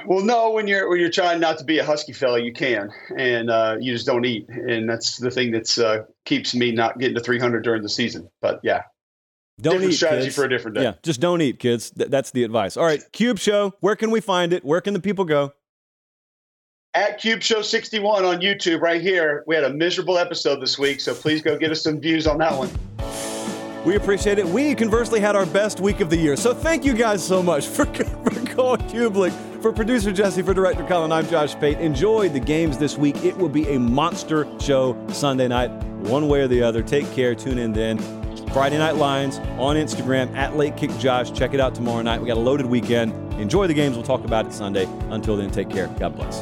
[0.07, 2.91] Well, no, when you're when you're trying not to be a husky fella, you can,
[3.17, 6.99] and uh, you just don't eat, and that's the thing that's uh, keeps me not
[6.99, 8.29] getting to 300 during the season.
[8.43, 8.83] But yeah,
[9.61, 10.37] Don't different eat, strategy kids.
[10.37, 10.83] for a different day.
[10.83, 11.91] Yeah, just don't eat, kids.
[11.91, 12.77] Th- that's the advice.
[12.77, 13.75] All right, Cube Show.
[13.81, 14.65] Where can we find it?
[14.65, 15.53] Where can the people go?
[16.95, 19.45] At Cube Show 61 on YouTube, right here.
[19.47, 22.39] We had a miserable episode this week, so please go get us some views on
[22.39, 22.71] that one.
[23.85, 24.47] We appreciate it.
[24.47, 26.37] We conversely had our best week of the year.
[26.37, 30.85] So thank you guys so much for, for Cole Cubelic, for producer Jesse, for director
[30.85, 31.13] Colin.
[31.13, 31.79] I'm Josh Pate.
[31.79, 33.23] Enjoy the games this week.
[33.25, 35.71] It will be a monster show Sunday night,
[36.09, 36.83] one way or the other.
[36.83, 37.35] Take care.
[37.35, 38.24] Tune in then.
[38.55, 41.33] Friday Night Lines on Instagram at Late Kick Josh.
[41.33, 42.21] Check it out tomorrow night.
[42.21, 43.13] We got a loaded weekend.
[43.41, 43.97] Enjoy the games.
[43.97, 44.87] We'll talk about it Sunday.
[45.11, 45.89] Until then, take care.
[45.99, 46.41] God bless.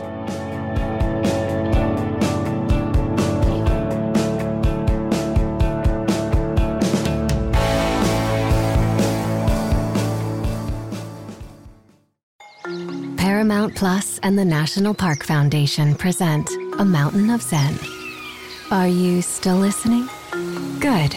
[13.17, 17.79] Paramount Plus and the National Park Foundation present A Mountain of Zen.
[18.71, 20.07] Are you still listening?
[20.79, 21.17] Good.